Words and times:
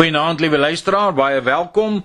Goeienaand 0.00 0.40
liewe 0.40 0.58
luisteraar, 0.58 1.12
baie 1.12 1.42
welkom. 1.44 1.98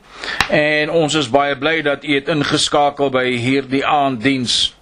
En 0.52 0.90
ons 0.92 1.14
is 1.16 1.30
baie 1.32 1.56
bly 1.56 1.78
dat 1.82 2.04
u 2.04 2.16
het 2.18 2.28
ingeskakel 2.28 3.08
by 3.08 3.24
hierdie 3.40 3.86
aanddiens. 3.88 4.74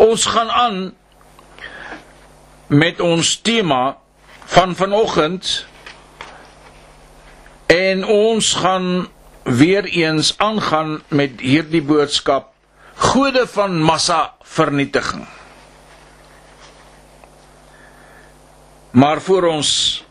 Ons 0.00 0.24
gaan 0.32 0.48
aan 0.48 0.78
met 2.72 3.02
ons 3.04 3.34
tema 3.44 3.98
van 4.54 4.72
vanoggend 4.78 5.66
en 7.68 8.06
ons 8.08 8.54
gaan 8.64 8.88
weer 9.42 9.84
eens 9.84 10.32
aangaan 10.40 11.02
met 11.08 11.44
hierdie 11.44 11.84
boodskap 11.84 12.48
gode 12.96 13.44
van 13.46 13.76
massa 13.76 14.22
vernietiging. 14.40 15.28
Maar 18.96 19.20
voor 19.20 19.52
ons 19.52 20.03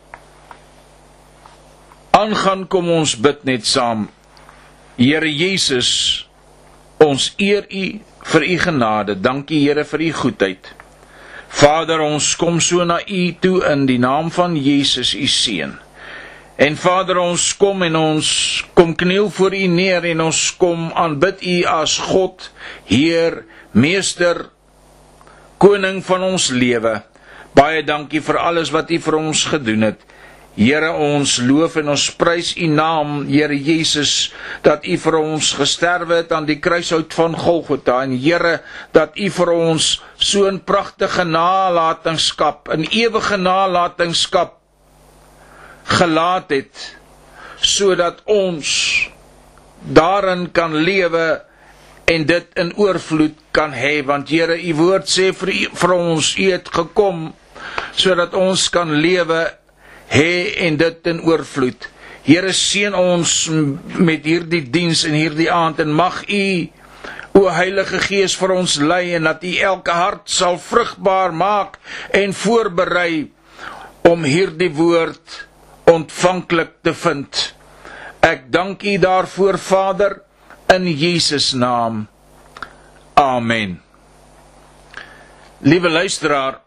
aangaan 2.24 2.64
kom 2.72 2.88
ons 2.88 3.16
bid 3.20 3.44
net 3.44 3.66
saam. 3.68 4.06
Here 4.96 5.28
Jesus, 5.28 5.90
ons 7.02 7.32
eer 7.36 7.66
U 7.68 7.84
vir 8.32 8.46
U 8.48 8.56
genade. 8.62 9.16
Dankie 9.20 9.60
Here 9.66 9.84
vir 9.84 10.06
U 10.06 10.10
goedheid. 10.22 10.70
Vader, 11.54 12.00
ons 12.02 12.32
kom 12.40 12.60
so 12.64 12.84
na 12.86 13.00
U 13.04 13.22
toe 13.42 13.60
in 13.70 13.84
die 13.90 14.00
naam 14.00 14.30
van 14.32 14.56
Jesus, 14.56 15.12
U 15.14 15.26
seun. 15.28 15.76
En 16.56 16.78
Vader, 16.78 17.18
ons 17.18 17.44
kom 17.58 17.82
en 17.82 17.98
ons 17.98 18.30
kom 18.78 18.94
kniel 18.96 19.28
voor 19.34 19.56
U 19.58 19.66
neer 19.74 20.06
en 20.14 20.24
ons 20.28 20.42
kom 20.58 20.88
aanbid 20.94 21.42
U 21.42 21.56
as 21.74 21.98
God, 22.08 22.48
Heer, 22.88 23.42
Meester, 23.72 24.46
Koning 25.60 26.00
van 26.04 26.24
ons 26.26 26.48
lewe. 26.54 26.98
Baie 27.54 27.84
dankie 27.86 28.20
vir 28.24 28.40
alles 28.40 28.72
wat 28.74 28.90
U 28.90 28.98
vir 29.02 29.20
ons 29.20 29.44
gedoen 29.52 29.90
het. 29.90 30.02
Here 30.54 30.92
ons 30.94 31.40
loof 31.42 31.80
en 31.80 31.88
ons 31.90 32.02
prys 32.14 32.52
U 32.62 32.66
naam, 32.70 33.24
Here 33.26 33.56
Jesus, 33.58 34.30
dat 34.62 34.84
U 34.86 34.96
vir 35.02 35.16
ons 35.18 35.48
gesterwe 35.58 36.20
het 36.20 36.32
aan 36.32 36.46
die 36.46 36.60
kruishout 36.62 37.14
van 37.14 37.34
Golgotha. 37.34 38.04
En 38.06 38.14
Here 38.14 38.60
dat 38.94 39.18
U 39.18 39.30
vir 39.34 39.50
ons 39.50 39.88
so 40.16 40.46
'n 40.46 40.60
pragtige 40.62 41.24
nalatenskap, 41.24 42.68
'n 42.70 42.86
ewige 42.90 43.36
nalatenskap 43.36 44.60
gelaat 45.84 46.50
het 46.50 46.96
sodat 47.60 48.22
ons 48.24 48.68
daarin 49.80 50.52
kan 50.52 50.74
lewe 50.74 51.42
en 52.04 52.26
dit 52.26 52.46
in 52.54 52.72
oorvloed 52.76 53.34
kan 53.50 53.72
hê. 53.72 54.04
Want 54.04 54.28
Here 54.28 54.56
u 54.56 54.74
woord 54.74 55.08
sê 55.08 55.32
vir, 55.32 55.48
u, 55.48 55.68
vir 55.74 55.92
ons 55.92 56.36
u 56.38 56.50
het 56.52 56.68
gekom 56.68 57.34
sodat 57.94 58.34
ons 58.34 58.68
kan 58.68 58.90
lewe 58.90 59.50
hê 60.12 60.66
en 60.66 60.76
dit 60.80 61.10
in 61.12 61.20
oorvloed. 61.24 61.88
Here 62.24 62.52
seën 62.56 62.94
ons 62.96 63.32
met 64.00 64.24
hierdie 64.24 64.62
diens 64.72 65.04
en 65.04 65.16
hierdie 65.16 65.50
aand 65.52 65.82
en 65.84 65.92
mag 65.92 66.22
u 66.28 66.44
o 67.34 67.48
Heilige 67.50 67.98
Gees 68.04 68.36
vir 68.38 68.54
ons 68.54 68.76
lei 68.80 69.14
en 69.16 69.26
dat 69.28 69.42
u 69.44 69.56
elke 69.58 69.92
hart 69.92 70.30
sal 70.30 70.58
vrugbaar 70.62 71.34
maak 71.34 71.80
en 72.14 72.32
voorberei 72.32 73.26
om 74.08 74.24
hierdie 74.24 74.70
woord 74.72 75.40
ontvanklik 75.90 76.78
te 76.84 76.94
vind. 76.96 77.54
Ek 78.24 78.46
dank 78.52 78.84
U 78.84 78.96
daarvoor 78.98 79.58
Vader 79.60 80.20
in 80.72 80.88
Jesus 80.88 81.52
naam. 81.52 82.06
Amen. 83.20 83.76
Liewe 85.60 85.90
luisteraar, 85.92 86.63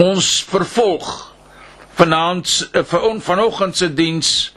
ons 0.00 0.30
vervolg 0.48 1.10
vanaand 1.98 2.68
eh, 2.72 2.84
vanoggend 3.20 3.76
se 3.76 3.88
diens 3.94 4.52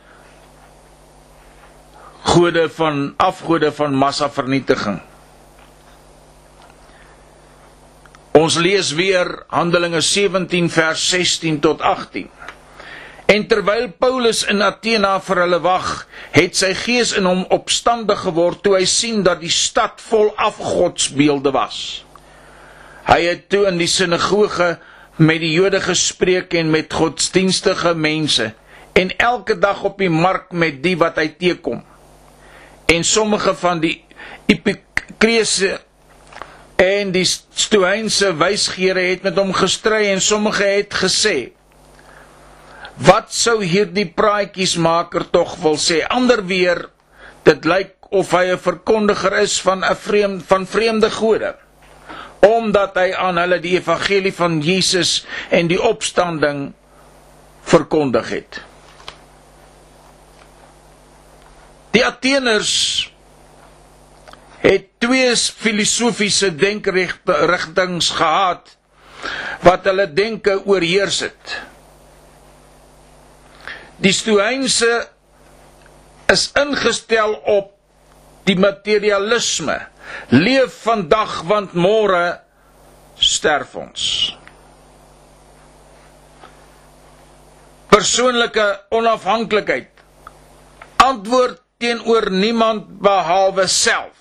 gode 2.26 2.70
van 2.70 3.14
afgode 3.18 3.72
van 3.72 3.94
massa 3.94 4.30
vernietiging. 4.30 5.02
Ons 8.36 8.58
lees 8.60 8.90
weer 8.98 9.30
Handelinge 9.48 10.02
17 10.02 10.70
vers 10.70 11.10
16 11.10 11.60
tot 11.64 11.82
18. 11.82 12.28
En 13.32 13.46
terwyl 13.48 13.88
Paulus 13.98 14.44
in 14.52 14.62
Athena 14.62 15.16
vir 15.24 15.40
hulle 15.46 15.60
wag, 15.64 15.94
het 16.36 16.58
sy 16.58 16.74
gees 16.78 17.14
in 17.18 17.26
hom 17.30 17.46
opstandig 17.56 18.20
geword 18.26 18.62
toe 18.66 18.76
hy 18.78 18.84
sien 18.90 19.24
dat 19.26 19.40
die 19.42 19.54
stad 19.54 20.04
vol 20.10 20.34
afgodsbeelde 20.36 21.54
was. 21.56 21.80
Hy 23.08 23.22
het 23.24 23.48
toe 23.54 23.64
in 23.70 23.80
die 23.82 23.90
sinagoge 23.90 24.76
met 25.16 25.40
die 25.40 25.54
Jode 25.54 25.82
gespreek 25.82 26.54
en 26.54 26.70
met 26.70 26.94
godsdienstige 26.94 27.94
mense 27.96 28.54
en 28.94 29.12
elke 29.18 29.60
dag 29.60 29.84
op 29.84 29.98
die 29.98 30.10
mark 30.10 30.52
met 30.52 30.84
die 30.84 30.96
wat 30.98 31.16
hy 31.20 31.28
teekom. 31.40 31.84
En 32.86 33.04
sommige 33.04 33.56
van 33.56 33.80
die 33.80 34.04
Epikreese 34.48 35.80
En 36.76 37.14
die 37.16 37.24
Stoïense 37.24 38.34
wysgeere 38.36 39.06
het 39.08 39.22
met 39.24 39.38
hom 39.40 39.54
gestry 39.56 40.10
en 40.12 40.22
sommige 40.22 40.66
het 40.68 40.96
gesê: 41.00 41.36
Wat 43.00 43.32
sou 43.32 43.62
hierdie 43.64 44.08
praatjiesmaker 44.12 45.30
tog 45.32 45.56
wil 45.64 45.80
sê? 45.80 46.02
Ander 46.12 46.44
weer, 46.46 46.90
dit 47.48 47.66
lyk 47.66 47.94
of 48.12 48.32
hy 48.36 48.52
'n 48.52 48.60
verkondiger 48.60 49.40
is 49.40 49.56
van 49.62 49.84
'n 49.84 49.96
vreemd 49.96 50.44
van 50.48 50.68
vreemde 50.68 51.12
gode, 51.12 51.56
omdat 52.40 52.96
hy 53.00 53.12
aan 53.14 53.38
hulle 53.42 53.60
die 53.64 53.76
evangelie 53.80 54.34
van 54.34 54.60
Jesus 54.62 55.26
en 55.50 55.68
die 55.72 55.82
opstanding 55.82 56.74
verkondig 57.66 58.30
het. 58.30 58.62
Die 61.96 62.04
Ateners 62.06 62.74
het 64.66 64.88
twee 65.00 65.36
filosofiese 65.36 66.50
denkerigtings 66.56 68.10
gehad 68.18 68.74
wat 69.66 69.86
hulle 69.88 70.08
denke 70.14 70.58
oorheers 70.66 71.20
het. 71.26 71.56
Die 74.04 74.12
Stoïense 74.14 75.08
is 76.32 76.50
ingestel 76.60 77.38
op 77.56 77.72
die 78.46 78.58
materialisme. 78.60 79.78
Leef 80.30 80.82
vandag 80.84 81.42
want 81.50 81.74
môre 81.74 82.40
sterf 83.16 83.76
ons. 83.80 84.04
Persoonlike 87.92 88.66
onafhanklikheid. 88.90 89.92
Antwoord 91.06 91.62
teenoor 91.80 92.32
niemand 92.32 92.88
behalwe 93.00 93.68
self 93.68 94.16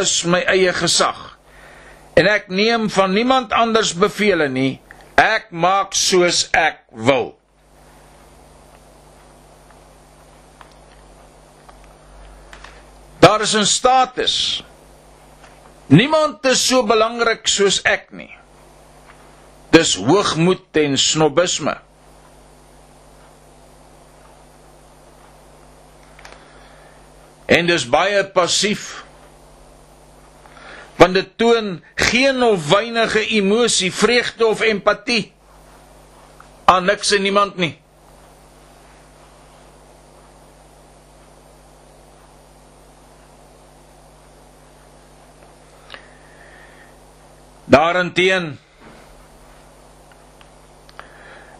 is 0.00 0.24
my 0.28 0.42
eie 0.52 0.72
gesag. 0.76 1.18
En 2.16 2.28
ek 2.28 2.48
neem 2.52 2.88
van 2.92 3.12
niemand 3.16 3.52
anders 3.56 3.94
bevele 3.96 4.48
nie. 4.52 4.78
Ek 5.20 5.50
maak 5.50 5.96
soos 5.96 6.46
ek 6.56 6.82
wil. 7.08 7.34
Daar 13.26 13.40
is 13.40 13.54
'n 13.54 13.64
status. 13.64 14.62
Niemand 15.86 16.44
is 16.46 16.66
so 16.66 16.84
belangrik 16.86 17.46
soos 17.46 17.82
ek 17.82 18.10
nie. 18.10 18.30
Dis 19.70 19.94
hoogmoed 19.94 20.76
en 20.78 20.98
snobisme. 20.98 21.74
En 27.46 27.66
dis 27.66 27.88
baie 27.88 28.24
passief 28.30 29.04
want 30.96 31.14
dit 31.14 31.28
toon 31.38 31.82
geen 31.94 32.42
of 32.42 32.68
weinige 32.68 33.26
emosie, 33.26 33.92
vreugde 33.92 34.46
of 34.46 34.60
empatie 34.60 35.32
aan 36.64 36.84
niks 36.84 37.12
en 37.12 37.22
niemand 37.22 37.56
nie. 37.56 37.85
Daarenteen 47.66 48.58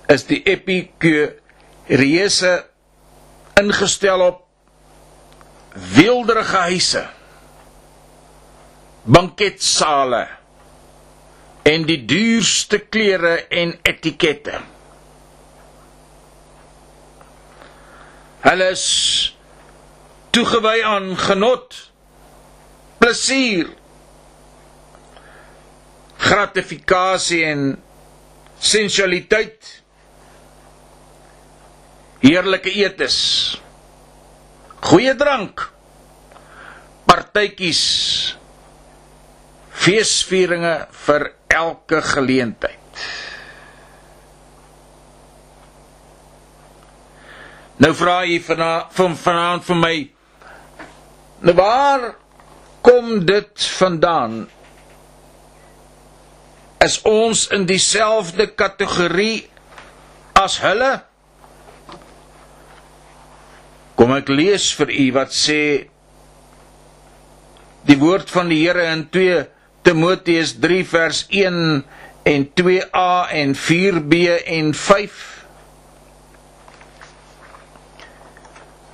is 0.07 0.27
die 0.29 0.43
epikureese 0.47 2.53
ingestel 3.59 4.21
op 4.21 4.45
weelderige 5.97 6.57
huise 6.57 7.03
banketsale 9.07 10.27
en 11.67 11.87
die 11.87 11.99
duurste 12.07 12.79
klere 12.79 13.35
en 13.51 13.75
etikette. 13.83 14.61
Hulle 18.47 18.69
is 18.71 18.87
toegewy 20.31 20.79
aan 20.87 21.17
genot, 21.19 21.75
plesier, 23.03 23.73
gratifikasie 26.27 27.45
en 27.47 27.67
sensualiteit 28.59 29.69
heerlike 32.25 32.73
eetes, 32.73 33.19
goeie 34.89 35.13
drank, 35.19 35.63
partytjies, 37.07 37.83
feesvieringe 39.87 40.75
vir 41.07 41.29
elke 41.53 42.01
geleentheid. 42.03 42.83
Nou 47.77 47.93
vra 47.93 48.23
jy 48.25 48.39
van 48.41 49.17
vanaand 49.21 49.67
vir 49.69 49.77
my 49.77 49.97
nou 51.45 51.53
waar 51.59 52.07
kom 52.87 53.19
dit 53.29 53.67
vandaan? 53.77 54.47
Is 56.87 57.01
ons 57.09 57.47
in 57.55 57.65
dieselfde 57.67 58.47
kategorie 58.55 59.47
as 60.39 60.59
hulle? 60.63 60.93
Kom 63.97 64.13
ek 64.15 64.29
lees 64.31 64.69
vir 64.77 64.93
u 64.93 65.07
wat 65.17 65.33
sê 65.35 65.61
die 67.89 67.97
woord 67.99 68.31
van 68.31 68.51
die 68.53 68.61
Here 68.63 68.85
in 68.93 69.07
2 69.15 69.47
Timoteus 69.87 70.57
3 70.63 70.83
vers 70.91 71.23
1 71.31 71.59
en 72.27 72.47
2a 72.61 73.11
en 73.41 73.55
4b 73.55 74.21
en 74.59 74.75
5 74.75 75.25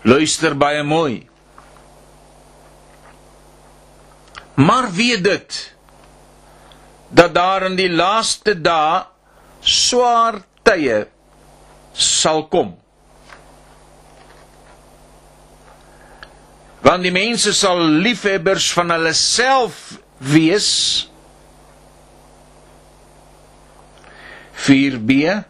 Luister 0.02 0.56
baie 0.58 0.82
mooi. 0.82 1.28
Maar 4.54 4.90
weet 4.92 5.22
dit 5.24 5.71
dat 7.12 7.34
daar 7.34 7.66
in 7.68 7.76
die 7.76 7.90
laaste 7.92 8.54
dae 8.56 9.02
swaar 9.60 10.40
tye 10.64 11.04
sal 11.92 12.46
kom. 12.48 12.72
Want 16.82 17.04
die 17.04 17.14
mense 17.14 17.52
sal 17.54 17.78
liefhebbers 18.02 18.72
van 18.74 18.90
hulle 18.94 19.12
self 19.16 19.98
wees. 20.32 20.70
4b 24.62 25.42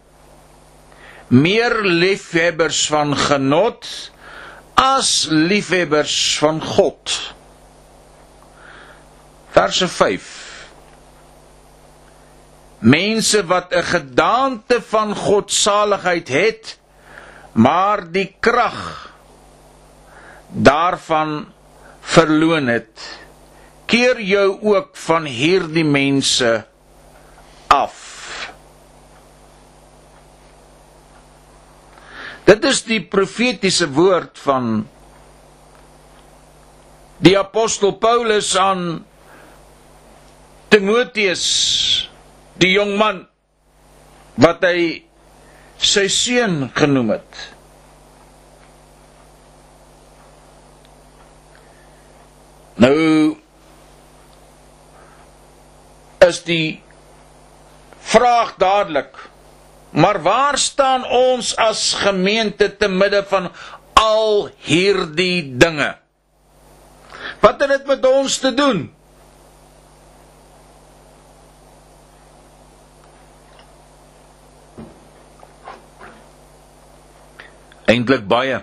meer 1.32 1.79
liefhebbers 1.87 2.85
van 2.93 3.14
genot 3.17 3.88
as 4.81 5.29
liefhebbers 5.31 6.17
van 6.43 6.61
God. 6.75 7.19
Verse 9.53 9.88
5 9.88 10.41
Mense 12.82 13.46
wat 13.46 13.70
'n 13.70 13.82
gedaante 13.82 14.82
van 14.82 15.14
godsaligheid 15.17 16.29
het, 16.29 16.79
maar 17.52 18.11
die 18.11 18.34
krag 18.40 19.11
daarvan 20.49 21.46
verloon 22.00 22.67
het, 22.67 23.19
keer 23.87 24.20
jou 24.20 24.58
ook 24.62 24.96
van 24.96 25.25
hierdie 25.25 25.84
mense 25.84 26.64
af. 27.67 28.00
Dit 32.44 32.64
is 32.64 32.82
die 32.85 33.00
profetiese 33.06 33.87
woord 33.94 34.38
van 34.43 34.88
die 37.23 37.38
apostel 37.38 37.94
Paulus 38.02 38.56
aan 38.58 39.05
Timoteus, 40.69 42.11
die 42.60 42.72
jong 42.75 42.96
man 43.00 43.25
wat 44.40 44.64
hy 44.64 45.02
sy 45.78 46.06
seun 46.12 46.69
genoem 46.76 47.14
het. 47.16 47.43
Nou 52.82 53.37
is 56.22 56.40
die 56.46 56.81
vraag 58.02 58.56
dadelik 58.62 59.16
Maar 59.93 60.22
waar 60.22 60.58
staan 60.58 61.04
ons 61.04 61.52
as 61.56 61.93
gemeente 62.00 62.76
te 62.76 62.88
midde 62.88 63.20
van 63.28 63.50
al 63.93 64.49
hierdie 64.64 65.52
dinge? 65.60 65.90
Wat 67.44 67.60
het 67.60 67.69
dit 67.69 67.87
met 67.87 68.06
ons 68.08 68.38
te 68.40 68.54
doen? 68.56 68.87
Eintlik 77.92 78.24
baie. 78.28 78.62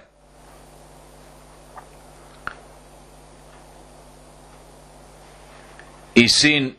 U 6.19 6.27
sien 6.27 6.73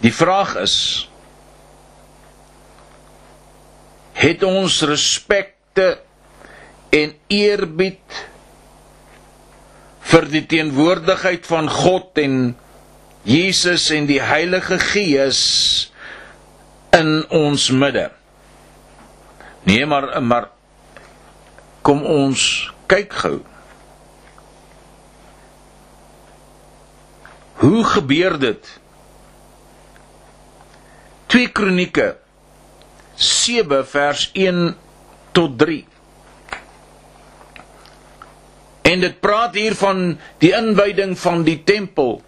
Die 0.00 0.12
vraag 0.16 0.54
is 0.56 0.76
het 4.20 4.42
ons 4.44 4.78
respekte 4.88 5.98
en 6.96 7.12
eerbied 7.28 8.20
vir 10.10 10.26
die 10.32 10.42
teenwoordigheid 10.48 11.44
van 11.48 11.68
God 11.72 12.20
en 12.20 12.38
Jesus 13.28 13.90
en 13.92 14.08
die 14.08 14.20
Heilige 14.24 14.80
Gees 14.80 15.42
in 16.96 17.20
ons 17.28 17.68
midde. 17.70 18.08
Nee, 19.62 19.86
maar 19.86 20.22
maar 20.22 20.48
kom 21.82 22.02
ons 22.04 22.72
kyk 22.86 23.12
gou. 23.12 23.40
Hoe 27.60 27.84
gebeur 27.84 28.38
dit? 28.38 28.80
2 31.30 31.52
Kronieke 31.52 32.16
7 33.14 33.86
vers 33.86 34.30
1 34.32 34.76
tot 35.32 35.58
3. 35.58 35.84
En 38.82 39.00
dit 39.00 39.20
praat 39.20 39.54
hier 39.54 39.76
van 39.76 40.18
die 40.42 40.50
inwyding 40.56 41.18
van 41.18 41.44
die 41.46 41.60
tempel. 41.62 42.22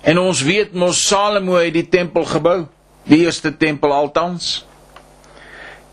En 0.00 0.20
ons 0.20 0.42
weet 0.46 0.76
mos 0.76 1.00
Salomo 1.08 1.56
het 1.58 1.74
die 1.74 1.88
tempel 1.88 2.28
gebou, 2.28 2.58
die 3.08 3.24
eerste 3.24 3.56
tempel 3.56 3.92
altans. 3.92 4.68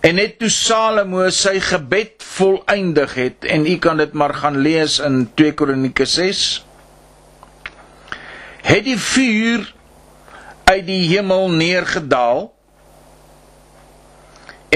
En 0.05 0.19
net 0.19 0.35
toe 0.37 0.51
Salomo 0.53 1.23
sy 1.33 1.55
gebed 1.65 2.21
volëindig 2.35 3.13
het 3.17 3.45
en 3.49 3.63
u 3.65 3.77
kan 3.81 3.97
dit 3.97 4.11
maar 4.13 4.35
gaan 4.37 4.59
lees 4.61 4.99
in 5.01 5.23
2 5.33 5.55
Kronieke 5.57 6.05
6 6.05 6.41
het 8.65 8.83
die 8.85 8.97
vuur 9.01 9.63
uit 10.69 10.83
die 10.85 11.01
hemel 11.09 11.49
neergedaal 11.53 12.43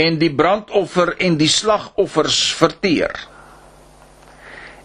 en 0.02 0.18
die 0.22 0.32
brandoffer 0.34 1.12
en 1.22 1.38
die 1.38 1.50
slagoffers 1.52 2.40
verteer. 2.58 3.14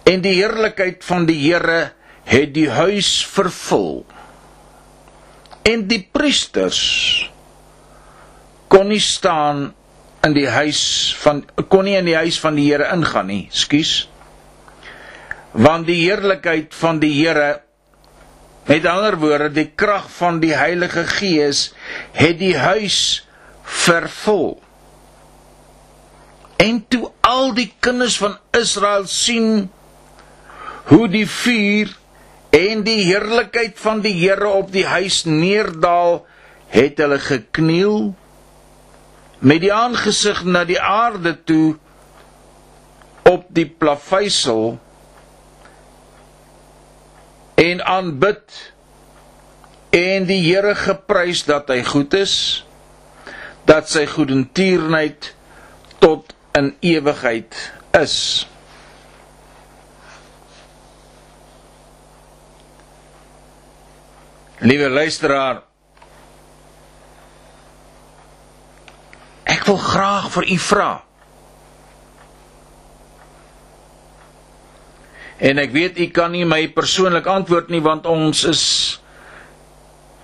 En 0.04 0.24
die 0.24 0.34
heerlikheid 0.36 1.04
van 1.06 1.28
die 1.28 1.38
Here 1.38 1.92
het 2.28 2.52
die 2.56 2.68
huis 2.72 3.10
vervul. 3.32 4.02
En 5.64 5.86
die 5.88 6.02
priesters 6.12 6.82
kon 8.72 8.90
nie 8.92 9.00
staan 9.00 9.70
in 10.24 10.34
die 10.36 10.48
huis 10.48 10.80
van 11.20 11.44
kon 11.68 11.84
nie 11.84 11.98
in 11.98 12.08
die 12.08 12.16
huis 12.16 12.38
van 12.40 12.56
die 12.56 12.70
Here 12.70 12.88
ingaan 12.94 13.28
nie, 13.28 13.44
skus. 13.52 14.08
Want 15.52 15.86
die 15.86 16.00
heerlikheid 16.06 16.74
van 16.74 16.98
die 17.02 17.12
Here 17.12 17.64
Met 18.64 18.86
ander 18.88 19.18
woorde, 19.20 19.50
die 19.52 19.68
krag 19.76 20.06
van 20.16 20.38
die 20.40 20.54
Heilige 20.56 21.04
Gees 21.04 21.74
het 22.16 22.38
die 22.40 22.56
huis 22.56 23.26
vervul. 23.62 24.54
En 26.56 26.80
toe 26.88 27.10
al 27.20 27.52
die 27.56 27.68
kinders 27.84 28.16
van 28.16 28.38
Israel 28.56 29.04
sien 29.10 29.68
hoe 30.88 31.08
die 31.12 31.26
vuur 31.28 31.92
en 32.56 32.84
die 32.86 33.02
heerlikheid 33.04 33.76
van 33.84 34.00
die 34.00 34.14
Here 34.16 34.48
op 34.48 34.72
die 34.72 34.86
huis 34.88 35.24
neerdal, 35.28 36.22
het 36.72 36.98
hulle 37.04 37.20
gekniel 37.20 38.14
met 39.44 39.60
die 39.60 39.72
aangesig 39.76 40.40
na 40.48 40.62
die 40.64 40.80
aarde 40.80 41.34
toe 41.44 41.74
op 43.28 43.44
die 43.56 43.66
plaveisel 43.68 44.78
en 47.60 47.82
aanbid 47.84 48.56
en 49.94 50.24
die 50.30 50.40
Here 50.46 50.72
geprys 50.80 51.44
dat 51.48 51.68
hy 51.72 51.82
goed 51.84 52.16
is 52.16 52.36
dat 53.68 53.88
sy 53.92 54.06
goedertierenheid 54.08 55.30
tot 56.00 56.32
in 56.56 56.72
ewigheid 56.84 57.56
is. 58.00 58.16
Liewe 64.64 64.88
luisteraar 64.92 65.62
Ek 69.63 69.63
wil 69.74 69.82
graag 69.82 70.30
vir 70.30 70.46
u 70.54 70.58
vra. 70.58 70.90
En 75.42 75.58
ek 75.58 75.72
weet 75.74 75.98
u 75.98 76.06
kan 76.14 76.30
nie 76.30 76.44
my 76.46 76.68
persoonlik 76.70 77.26
antwoord 77.26 77.72
nie 77.74 77.82
want 77.82 78.06
ons 78.06 78.44
is 78.46 78.62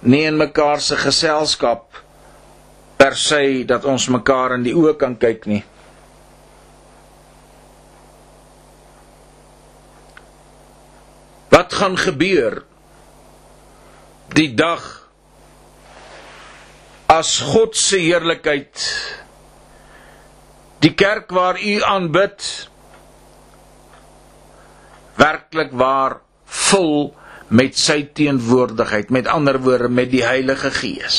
nie 0.06 0.22
in 0.28 0.38
mekaar 0.38 0.80
se 0.80 0.96
geselskap 0.96 1.98
per 3.00 3.16
se 3.18 3.64
dat 3.66 3.84
ons 3.84 4.06
mekaar 4.12 4.54
in 4.54 4.64
die 4.64 4.76
oë 4.76 4.94
kan 5.00 5.18
kyk 5.18 5.50
nie. 5.50 5.64
Wat 11.50 11.74
gaan 11.74 11.98
gebeur 11.98 12.62
die 14.38 14.52
dag 14.54 14.86
as 17.10 17.40
God 17.42 17.74
se 17.74 17.98
heerlikheid 17.98 18.86
die 20.80 20.94
kerk 20.96 21.30
waar 21.36 21.60
u 21.60 21.82
aanbid 21.84 22.68
werklik 25.20 25.72
waar 25.76 26.20
vol 26.44 27.12
met 27.50 27.76
sy 27.76 28.04
teenwoordigheid 28.16 29.10
met 29.10 29.28
ander 29.28 29.58
woorde 29.60 29.90
met 29.92 30.10
die 30.12 30.22
Heilige 30.24 30.70
Gees. 30.70 31.18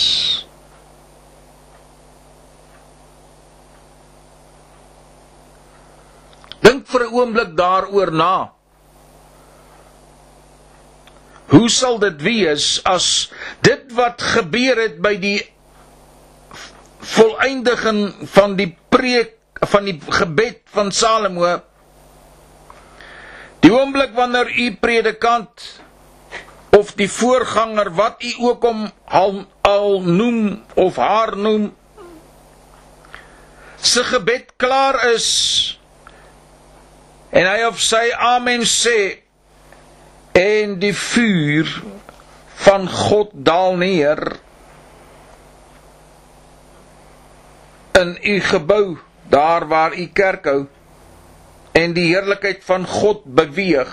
Dink 6.64 6.88
vir 6.88 7.06
'n 7.06 7.14
oomblik 7.14 7.52
daaroor 7.58 8.12
na. 8.12 8.54
Hoe 11.52 11.70
sal 11.70 12.00
dit 12.00 12.22
wees 12.22 12.80
as 12.84 13.30
dit 13.62 13.92
wat 13.94 14.22
gebeur 14.22 14.80
het 14.80 15.02
by 15.02 15.16
die 15.20 15.42
volëindiging 17.02 18.30
van 18.32 18.56
die 18.56 18.72
preek 18.90 19.41
van 19.70 19.86
die 19.86 19.98
gebed 20.10 20.62
van 20.74 20.92
Salomo. 20.92 21.60
Die 23.62 23.72
oomblik 23.74 24.16
wanneer 24.18 24.50
u 24.50 24.72
predikant 24.82 25.82
of 26.78 26.94
die 26.98 27.10
voorganger 27.12 27.92
wat 27.94 28.24
u 28.24 28.32
ook 28.40 28.64
om 28.64 28.92
al, 29.06 29.46
al 29.62 30.02
noem 30.02 30.64
of 30.74 30.96
haar 30.96 31.38
noem 31.38 31.70
se 33.82 34.04
gebed 34.04 34.54
klaar 34.56 34.98
is 35.14 35.28
en 37.30 37.48
hy 37.50 37.64
of 37.68 37.80
sy 37.82 38.04
amen 38.14 38.64
sê 38.68 38.98
en 40.38 40.78
die 40.80 40.94
vuur 40.96 41.70
van 42.64 42.88
God 42.90 43.34
daal 43.34 43.78
neer 43.82 44.22
in 48.00 48.14
u 48.22 48.36
gebou 48.52 48.86
daar 49.32 49.68
waar 49.68 49.96
u 49.96 50.06
kerk 50.12 50.46
hou 50.46 50.66
en 51.72 51.94
die 51.96 52.10
heerlikheid 52.12 52.64
van 52.68 52.86
God 52.88 53.24
beweeg. 53.24 53.92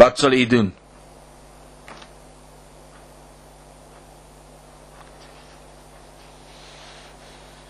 Wat 0.00 0.18
sal 0.18 0.32
u 0.32 0.46
doen? 0.46 0.72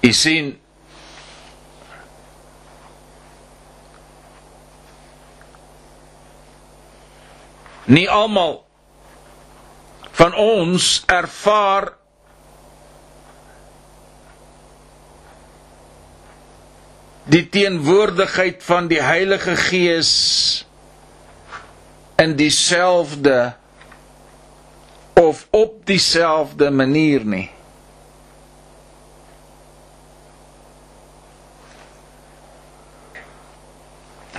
U 0.02 0.12
sien 0.12 0.54
nie 7.86 8.06
almal 8.10 8.62
van 10.12 10.34
ons 10.36 11.02
ervaar 11.08 11.92
die 17.32 17.44
teenwoordigheid 17.48 18.62
van 18.66 18.88
die 18.90 19.00
Heilige 19.02 19.54
Gees 19.56 20.12
in 22.20 22.36
dieselfde 22.36 23.54
of 25.14 25.46
op 25.50 25.86
dieselfde 25.86 26.70
manier 26.70 27.24
nie. 27.24 27.48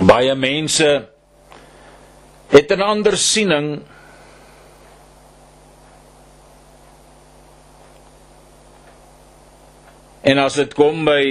Baie 0.04 0.34
mense 0.34 1.08
het 2.52 2.70
'n 2.70 2.80
ander 2.82 3.16
siening 3.18 3.82
en 10.24 10.40
as 10.40 10.56
dit 10.56 10.72
kom 10.76 11.04
by 11.04 11.24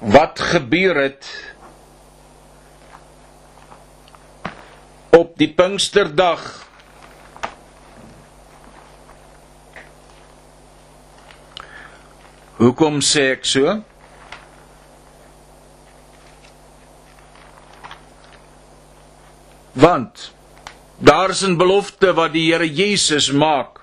wat 0.00 0.40
gebeur 0.52 0.98
het 1.00 1.28
op 5.16 5.36
die 5.40 5.48
Pinksterdag 5.52 6.44
Hoekom 12.60 12.98
sê 13.00 13.22
ek 13.32 13.46
so? 13.48 13.78
Want 19.80 20.26
daar 21.00 21.32
is 21.32 21.40
'n 21.40 21.56
belofte 21.56 22.12
wat 22.12 22.32
die 22.36 22.52
Here 22.52 22.68
Jesus 22.68 23.32
maak. 23.32 23.79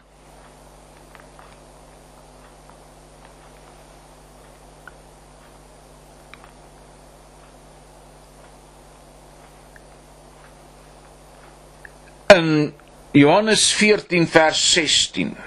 In 12.38 12.74
Johannes 13.12 13.74
14 13.74 14.27
vers 14.27 14.72
16. 14.74 15.38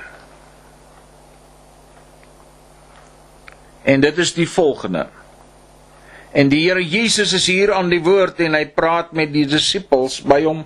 En 3.83 4.01
dit 4.01 4.19
is 4.19 4.33
die 4.35 4.49
volgende. 4.49 5.07
En 6.33 6.51
die 6.51 6.65
Here 6.65 6.83
Jesus 6.83 7.33
is 7.37 7.47
hier 7.47 7.73
aan 7.75 7.91
die 7.93 8.03
woord 8.03 8.41
en 8.43 8.57
hy 8.59 8.65
praat 8.75 9.13
met 9.15 9.31
die 9.35 9.47
disippels 9.51 10.21
by 10.27 10.41
hom. 10.47 10.65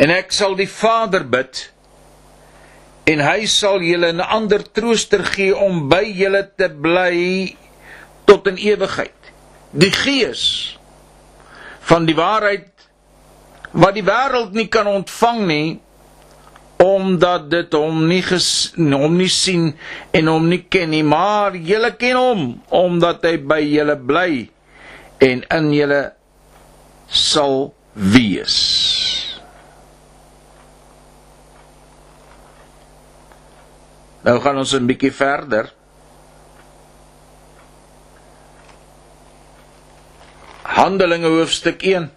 En 0.00 0.12
ek 0.12 0.32
sal 0.36 0.56
die 0.58 0.68
Vader 0.68 1.24
bid 1.28 1.66
en 3.08 3.24
hy 3.24 3.46
sal 3.50 3.80
julle 3.84 4.12
'n 4.12 4.20
ander 4.20 4.62
trooster 4.62 5.24
gee 5.32 5.56
om 5.56 5.88
by 5.88 6.04
julle 6.04 6.44
te 6.56 6.68
bly 6.68 7.56
tot 8.24 8.46
in 8.52 8.56
ewigheid. 8.56 9.32
Die 9.72 9.92
Gees 9.92 10.76
van 11.88 12.06
die 12.06 12.16
waarheid 12.16 12.71
wat 13.72 13.96
die 13.96 14.04
wêreld 14.04 14.52
nie 14.56 14.68
kan 14.68 14.86
ontvang 14.86 15.40
nie 15.48 15.80
omdat 16.82 17.46
dit 17.50 17.74
hom 17.78 18.00
nie 18.10 18.22
ges, 18.26 18.72
hom 18.74 19.14
nie 19.14 19.30
sien 19.30 19.68
en 20.16 20.30
hom 20.32 20.48
nie 20.50 20.64
ken 20.66 20.90
nie, 20.90 21.04
maar 21.06 21.54
julle 21.54 21.92
ken 21.94 22.18
hom 22.18 22.42
omdat 22.74 23.22
hy 23.28 23.36
by 23.38 23.60
julle 23.62 23.94
bly 23.96 24.32
en 25.22 25.44
in 25.46 25.68
julle 25.76 26.00
sal 27.06 27.70
wees. 27.94 28.58
Nou 34.22 34.38
gaan 34.42 34.58
ons 34.58 34.74
'n 34.74 34.86
bietjie 34.86 35.12
verder. 35.12 35.70
Handelinge 40.62 41.28
hoofstuk 41.28 41.82
1 41.82 42.10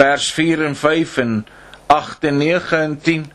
vers 0.00 0.32
4 0.32 0.64
en 0.64 0.76
5 0.76 1.16
en 1.16 1.46
8 1.86 2.24
en 2.24 2.36
9 2.36 2.78
en 2.78 3.00
10. 3.00 3.32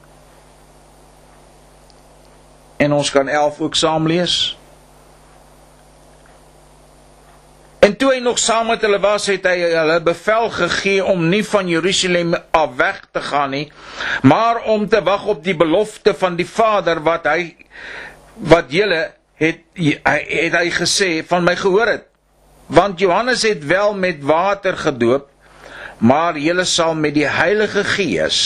En 2.78 2.94
ons 2.94 3.12
kan 3.12 3.28
11 3.28 3.60
ook 3.60 3.76
saam 3.76 4.08
lees. 4.08 4.58
En 7.86 7.94
toe 7.98 8.16
hy 8.16 8.22
nog 8.24 8.40
saam 8.42 8.72
met 8.72 8.82
hulle 8.82 8.98
was, 9.00 9.28
het 9.30 9.46
hy 9.46 9.60
hulle 9.62 10.00
bevel 10.02 10.50
gegee 10.56 11.04
om 11.06 11.28
nie 11.30 11.44
van 11.46 11.70
Jerusalem 11.70 12.34
af 12.50 12.74
weg 12.80 13.04
te 13.14 13.22
gaan 13.22 13.54
nie, 13.54 13.68
maar 14.26 14.64
om 14.74 14.88
te 14.90 15.04
wag 15.06 15.28
op 15.36 15.44
die 15.46 15.54
belofte 15.56 16.16
van 16.18 16.40
die 16.40 16.48
Vader 16.50 17.04
wat 17.06 17.30
hy 17.30 17.54
wat 18.42 18.74
julle 18.74 19.04
het 19.38 19.62
hy 19.78 20.18
het 20.18 20.58
hy 20.58 20.66
gesê 20.74 21.12
van 21.30 21.46
my 21.46 21.54
gehoor 21.62 21.94
het. 21.94 22.10
Want 22.74 23.00
Johannes 23.00 23.46
het 23.46 23.62
wel 23.70 23.94
met 23.94 24.26
water 24.26 24.78
gedoop, 24.82 25.30
maar 25.98 26.38
julle 26.38 26.66
sal 26.66 26.96
met 26.96 27.16
die 27.16 27.28
Heilige 27.30 27.84
Gees 27.88 28.40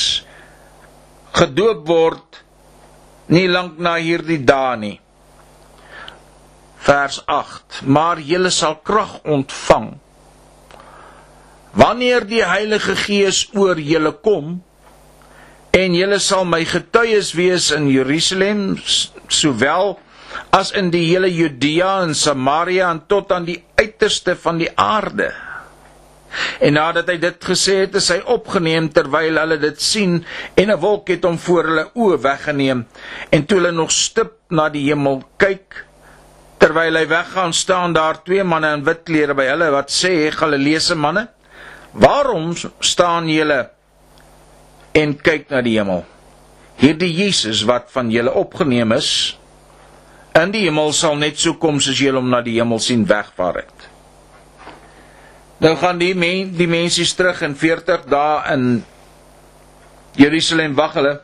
gedoop 1.37 1.85
word 1.87 2.43
nie 3.29 3.47
lank 3.47 3.77
na 3.77 3.95
hierdie 4.01 4.41
dae 4.45 4.75
nie. 4.77 4.97
Vers 6.79 7.19
8: 7.27 7.81
Maar 7.85 8.21
julle 8.23 8.49
sal 8.49 8.79
krag 8.83 9.19
ontvang 9.23 9.91
wanneer 11.71 12.25
die 12.25 12.41
Heilige 12.41 12.95
Gees 12.97 13.43
oor 13.53 13.77
julle 13.77 14.11
kom 14.25 14.57
en 15.77 15.93
julle 15.95 16.17
sal 16.19 16.47
my 16.49 16.63
getuies 16.65 17.35
wees 17.37 17.69
in 17.75 17.85
Jerusalem 17.91 18.79
sowel 19.29 19.99
as 20.55 20.71
in 20.73 20.89
die 20.93 21.05
hele 21.11 21.29
Judea 21.29 21.99
en 22.03 22.15
Samaria 22.17 22.89
en 22.89 23.03
tot 23.07 23.31
aan 23.31 23.45
die 23.45 23.59
uiterste 23.77 24.35
van 24.35 24.57
die 24.61 24.69
aarde. 24.75 25.29
En 26.59 26.74
nadat 26.74 27.07
hy 27.09 27.17
dit 27.21 27.45
gesê 27.51 27.75
het, 27.86 27.95
is 27.98 28.09
hy 28.13 28.19
opgeneem 28.29 28.89
terwyl 28.93 29.39
hulle 29.41 29.57
dit 29.62 29.81
sien 29.81 30.19
en 30.55 30.71
'n 30.71 30.79
wolk 30.79 31.09
het 31.09 31.24
hom 31.24 31.38
voor 31.38 31.63
hulle 31.71 31.86
oë 31.95 32.19
weggeneem. 32.21 32.86
En 33.29 33.45
toe 33.45 33.57
hulle 33.57 33.71
nog 33.71 33.91
stip 33.91 34.33
na 34.50 34.69
die 34.69 34.86
hemel 34.89 35.24
kyk, 35.38 35.86
terwyl 36.59 36.95
hy 37.00 37.07
weggaan, 37.07 37.53
staan 37.53 37.93
daar 37.93 38.24
twee 38.24 38.43
manne 38.43 38.74
in 38.74 38.83
wit 38.83 39.03
klere 39.03 39.33
by 39.33 39.48
hulle 39.50 39.71
wat 39.71 39.89
sê: 39.91 40.31
"Galileese 40.31 40.95
manne, 40.95 41.27
waarom 41.91 42.53
staan 42.79 43.29
julle 43.29 43.69
en 44.93 45.15
kyk 45.15 45.50
na 45.50 45.62
die 45.62 45.77
hemel? 45.77 46.05
Hierdie 46.75 47.13
Jesus 47.13 47.63
wat 47.63 47.91
van 47.91 48.12
julle 48.12 48.33
opgeneem 48.33 48.91
is, 48.91 49.38
in 50.36 50.51
die 50.51 50.65
hemel 50.67 50.93
sal 50.93 51.15
net 51.15 51.39
so 51.39 51.53
kom 51.53 51.79
soos 51.79 52.00
julle 52.00 52.19
hom 52.19 52.29
na 52.29 52.41
die 52.41 52.59
hemel 52.59 52.79
sien 52.79 53.05
wegvaar 53.05 53.55
het." 53.63 53.78
Nou 55.59 55.75
gaan 55.75 55.97
die 55.99 56.13
men, 56.15 56.53
die 56.55 56.67
mense 56.71 57.03
terug 57.15 57.41
in 57.43 57.55
40 57.59 58.05
dae 58.07 58.35
in 58.53 58.67
Jerusalem 60.19 60.75
wag 60.77 60.93
hulle. 60.95 61.17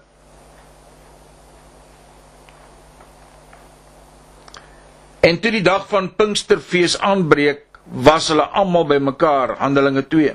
En 5.25 5.39
toe 5.41 5.51
die 5.55 5.63
dag 5.65 5.87
van 5.89 6.11
Pinksterfees 6.19 6.97
aanbreek, 6.99 7.63
was 7.85 8.27
hulle 8.29 8.45
almal 8.59 8.85
bymekaar, 8.89 9.55
Handelinge 9.61 10.03
2. 10.11 10.33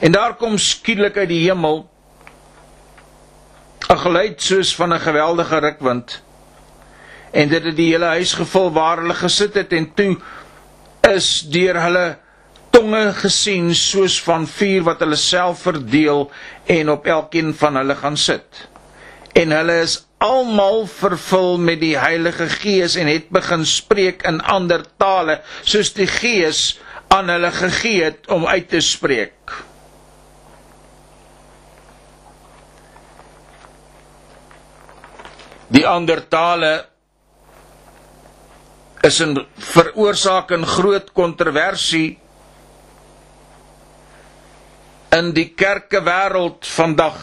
En 0.00 0.12
daar 0.12 0.34
kom 0.40 0.58
skielik 0.58 1.16
uit 1.16 1.28
die 1.30 1.44
hemel 1.46 1.86
'n 3.90 3.98
geluid 3.98 4.42
soos 4.42 4.74
van 4.74 4.92
'n 4.94 5.00
geweldige 5.00 5.58
rukwind. 5.58 6.22
En 7.30 7.48
dit 7.48 7.64
het 7.64 7.76
die 7.76 7.92
hele 7.92 8.04
huis 8.18 8.32
gevul 8.34 8.72
waar 8.72 8.98
hulle 8.98 9.14
gesit 9.14 9.54
het 9.54 9.72
en 9.72 9.94
toe 9.94 10.16
is 11.14 11.40
deur 11.40 11.80
hulle 11.82 12.18
tonge 12.70 13.12
gesien 13.18 13.72
soos 13.74 14.20
van 14.22 14.46
vuur 14.46 14.84
wat 14.86 15.00
hulle 15.02 15.18
self 15.18 15.64
verdeel 15.66 16.28
en 16.70 16.90
op 16.90 17.06
elkeen 17.06 17.54
van 17.54 17.76
hulle 17.80 17.96
gaan 17.98 18.16
sit. 18.16 18.68
En 19.34 19.50
hulle 19.54 19.80
is 19.82 19.96
almal 20.20 20.86
vervul 20.90 21.58
met 21.58 21.80
die 21.80 21.96
Heilige 21.98 22.48
Gees 22.52 22.94
en 23.00 23.08
het 23.08 23.30
begin 23.32 23.64
spreek 23.66 24.22
in 24.28 24.40
ander 24.40 24.84
tale 25.00 25.40
soos 25.62 25.92
die 25.96 26.06
Gees 26.10 26.78
aan 27.10 27.28
hulle 27.32 27.50
gegee 27.50 28.04
het 28.04 28.28
om 28.30 28.46
uit 28.46 28.68
te 28.70 28.80
spreek. 28.84 29.54
Die 35.70 35.86
ander 35.86 36.20
tale 36.28 36.86
is 39.02 39.20
'n 39.22 39.46
veroorsaak 39.56 40.50
'n 40.52 40.66
groot 40.66 41.12
kontroversie 41.12 42.19
in 45.16 45.32
die 45.34 45.48
kerke 45.54 46.02
wêreld 46.06 46.66
vandag. 46.66 47.18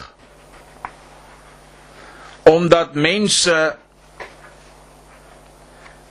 Omdat 2.48 2.94
mense 2.94 3.76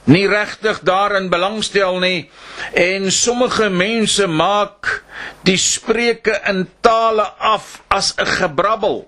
nie 0.08 0.28
regtig 0.32 0.80
daarin 0.88 1.28
belangstel 1.30 2.00
nie 2.00 2.30
en 2.74 3.10
sommige 3.12 3.68
mense 3.70 4.28
maak 4.28 5.02
die 5.48 5.58
spreuke 5.60 6.38
in 6.48 6.64
tale 6.82 7.26
af 7.38 7.82
as 7.92 8.14
'n 8.18 8.26
gebrabbel 8.40 9.04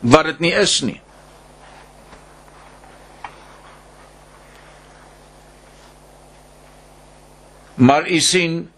wat 0.00 0.24
dit 0.24 0.38
nie 0.40 0.52
is 0.52 0.80
nie. 0.80 1.00
Maar 7.74 8.08
u 8.10 8.18
sien 8.20 8.72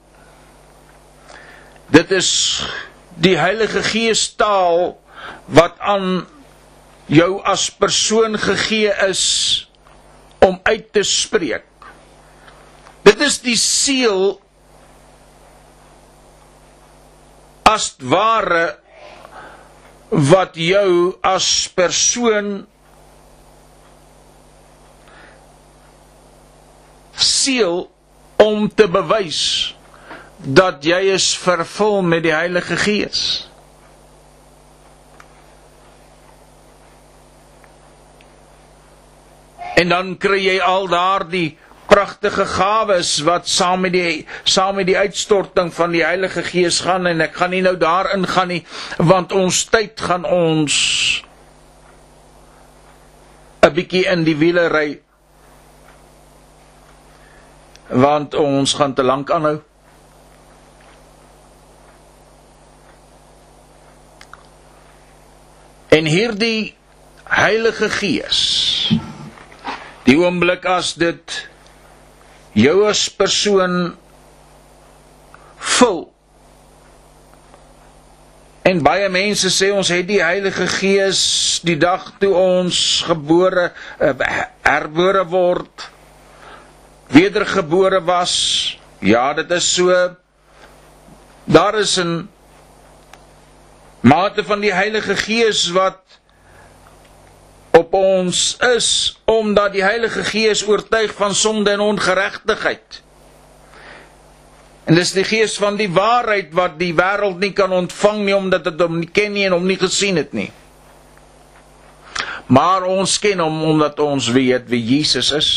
Dit 1.93 2.11
is 2.17 2.31
die 3.21 3.35
Heilige 3.37 3.83
Gees 3.85 4.25
taal 4.41 4.95
wat 5.53 5.77
aan 5.79 6.25
jou 7.13 7.43
as 7.45 7.67
persoon 7.71 8.39
gegee 8.41 8.93
is 9.09 9.25
om 10.41 10.57
uit 10.63 10.89
te 10.93 11.03
spreek. 11.05 11.67
Dit 13.05 13.21
is 13.21 13.37
die 13.45 13.59
siel 13.61 14.39
as 17.69 17.93
ware 18.01 18.79
wat 20.33 20.57
jou 20.61 21.13
as 21.25 21.69
persoon 21.77 22.65
siel 27.17 27.87
om 28.41 28.67
te 28.69 28.89
bewys 28.89 29.43
dat 30.43 30.83
jy 30.85 30.99
is 31.15 31.33
vervul 31.39 32.03
met 32.03 32.23
die 32.27 32.35
Heilige 32.35 32.77
Gees. 32.77 33.49
En 39.79 39.89
dan 39.89 40.17
kry 40.19 40.41
jy 40.43 40.59
al 40.61 40.89
daardie 40.91 41.57
pragtige 41.87 42.45
gawes 42.47 43.19
wat 43.27 43.49
saam 43.49 43.83
met 43.85 43.93
die 43.95 44.27
saam 44.49 44.79
met 44.81 44.87
die 44.89 44.97
uitstorting 44.99 45.73
van 45.75 45.93
die 45.95 46.05
Heilige 46.05 46.43
Gees 46.47 46.81
gaan 46.87 47.07
en 47.11 47.21
ek 47.21 47.35
gaan 47.37 47.53
nie 47.53 47.63
nou 47.65 47.75
daarin 47.77 48.25
gaan 48.27 48.49
nie 48.49 48.63
want 48.99 49.33
ons 49.37 49.65
tyd 49.69 50.01
gaan 50.01 50.25
ons 50.25 50.75
'n 53.63 53.75
bietjie 53.75 54.07
in 54.09 54.25
die 54.25 54.37
wiele 54.37 54.69
ry 54.73 55.01
want 57.93 58.35
ons 58.35 58.73
gaan 58.75 58.95
te 58.95 59.03
lank 59.03 59.31
aanhou. 59.31 59.61
En 65.93 66.09
hierdie 66.09 66.75
Heilige 67.33 67.89
Gees 67.93 68.41
die 70.03 70.17
oomblik 70.19 70.65
as 70.67 70.95
dit 70.99 71.37
jou 72.59 72.83
as 72.89 73.05
persoon 73.15 73.95
vul 75.77 76.01
en 78.69 78.83
baie 78.83 79.07
mense 79.13 79.53
sê 79.55 79.71
ons 79.75 79.93
het 79.95 80.09
die 80.09 80.21
Heilige 80.23 80.67
Gees 80.71 81.23
die 81.67 81.79
dag 81.79 82.09
toe 82.23 82.33
ons 82.35 82.77
gebore 83.07 83.71
uh, 84.03 84.13
herbore 84.67 85.25
word 85.31 85.91
wedergebore 87.13 88.01
was. 88.05 88.35
Ja 89.01 89.33
dit 89.35 89.51
is 89.51 89.75
so. 89.75 89.93
Daar 91.45 91.79
is 91.79 91.99
'n 91.99 92.29
mate 94.03 94.45
van 94.45 94.61
die 94.61 94.73
Heilige 94.75 95.17
Gees 95.17 95.69
wat 95.75 96.01
op 97.73 97.95
ons 97.95 98.57
is 98.75 98.89
omdat 99.25 99.73
die 99.73 99.85
Heilige 99.85 100.25
Gees 100.27 100.65
oortuig 100.67 101.15
van 101.15 101.35
sonde 101.35 101.71
en 101.71 101.81
ongeregtigheid. 101.81 103.03
En 104.85 104.99
dis 104.99 105.13
die 105.15 105.25
Gees 105.25 105.55
van 105.57 105.79
die 105.79 105.91
waarheid 105.91 106.51
wat 106.59 106.75
die 106.81 106.91
wêreld 106.99 107.39
nie 107.39 107.53
kan 107.55 107.73
ontvang 107.73 108.25
nie 108.27 108.35
omdat 108.37 108.67
dit 108.67 108.83
hom 108.83 108.99
nie 108.99 109.09
ken 109.09 109.33
nie 109.33 109.47
en 109.47 109.55
hom 109.57 109.67
nie 109.71 109.79
gesien 109.79 110.19
het 110.19 110.35
nie. 110.35 110.51
Maar 112.51 112.85
ons 112.91 113.15
ken 113.23 113.41
hom 113.41 113.63
omdat 113.71 114.03
ons 114.03 114.29
weet 114.35 114.67
wie 114.69 114.83
Jesus 114.83 115.31
is. 115.33 115.53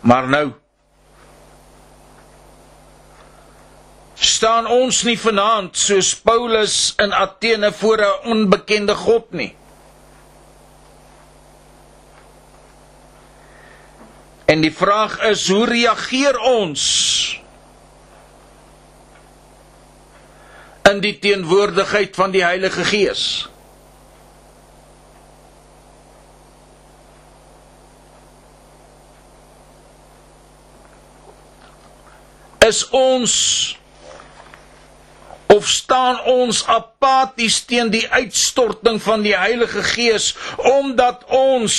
Maar 0.00 0.26
nou 0.28 0.46
staan 4.22 4.66
ons 4.70 5.02
nie 5.02 5.16
vanaand 5.18 5.76
soos 5.78 6.12
Paulus 6.14 6.94
in 7.02 7.12
Athene 7.12 7.72
voor 7.72 7.98
'n 7.98 8.28
onbekende 8.30 8.94
God 8.94 9.30
nie. 9.32 9.54
En 14.44 14.60
die 14.60 14.72
vraag 14.74 15.20
is 15.22 15.48
hoe 15.48 15.64
reageer 15.66 16.38
ons 16.38 16.82
in 20.90 21.00
die 21.00 21.18
teenwoordigheid 21.18 22.14
van 22.14 22.30
die 22.30 22.42
Heilige 22.44 22.84
Gees? 22.84 23.48
Is 32.66 32.88
ons 32.90 33.32
of 35.52 35.68
staan 35.68 36.20
ons 36.24 36.64
apaties 36.66 37.60
teen 37.68 37.90
die 37.92 38.06
uitstorting 38.08 39.00
van 39.02 39.24
die 39.24 39.36
Heilige 39.36 39.82
Gees 39.84 40.32
omdat 40.56 41.24
ons 41.28 41.76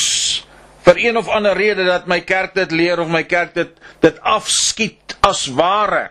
vir 0.83 0.99
een 0.99 1.17
of 1.17 1.29
ander 1.31 1.55
rede 1.57 1.85
dat 1.87 2.09
my 2.11 2.19
kerk 2.27 2.53
dit 2.57 2.71
leer 2.75 2.99
of 3.01 3.09
my 3.11 3.23
kerk 3.23 3.53
dit 3.55 3.71
dit 4.03 4.19
afskiet 4.19 5.15
as 5.23 5.45
ware. 5.55 6.09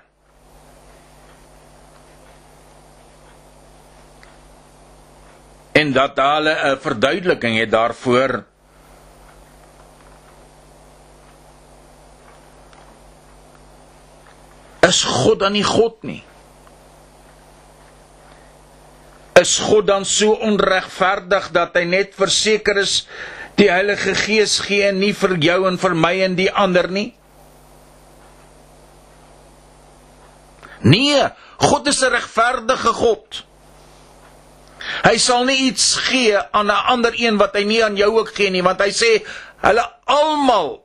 En 5.77 5.93
dat 5.93 6.17
hulle 6.17 6.55
'n 6.73 6.81
verduideliking 6.81 7.59
het 7.59 7.71
daarvoor 7.71 8.45
is 14.89 15.03
God 15.05 15.39
dan 15.39 15.53
nie 15.53 15.65
God 15.65 16.03
nie? 16.03 16.23
Is 19.43 19.59
God 19.59 19.89
dan 19.91 20.05
so 20.07 20.37
onregverdig 20.39 21.51
dat 21.55 21.75
hy 21.79 21.83
net 21.89 22.15
verseker 22.15 22.79
is 22.83 23.03
die 23.59 23.69
Heilige 23.73 24.15
Gees 24.15 24.61
gee 24.63 24.93
nie 24.95 25.13
vir 25.17 25.35
jou 25.43 25.59
en 25.69 25.79
vir 25.83 25.97
my 25.99 26.13
en 26.27 26.37
die 26.39 26.51
ander 26.65 26.87
nie? 26.93 27.11
Nee, 30.83 31.27
God 31.63 31.89
is 31.91 32.03
'n 32.03 32.11
regverdige 32.11 32.93
God. 32.93 33.43
Hy 35.07 35.17
sal 35.19 35.45
nie 35.47 35.71
iets 35.71 35.95
gee 36.09 36.39
aan 36.39 36.71
'n 36.71 36.85
ander 36.95 37.15
een 37.15 37.39
wat 37.39 37.55
hy 37.55 37.65
nie 37.65 37.83
aan 37.85 37.97
jou 37.97 38.11
ook 38.19 38.35
gee 38.35 38.51
nie, 38.51 38.63
want 38.63 38.81
hy 38.81 38.91
sê 38.91 39.23
hulle 39.63 39.85
almal 40.05 40.83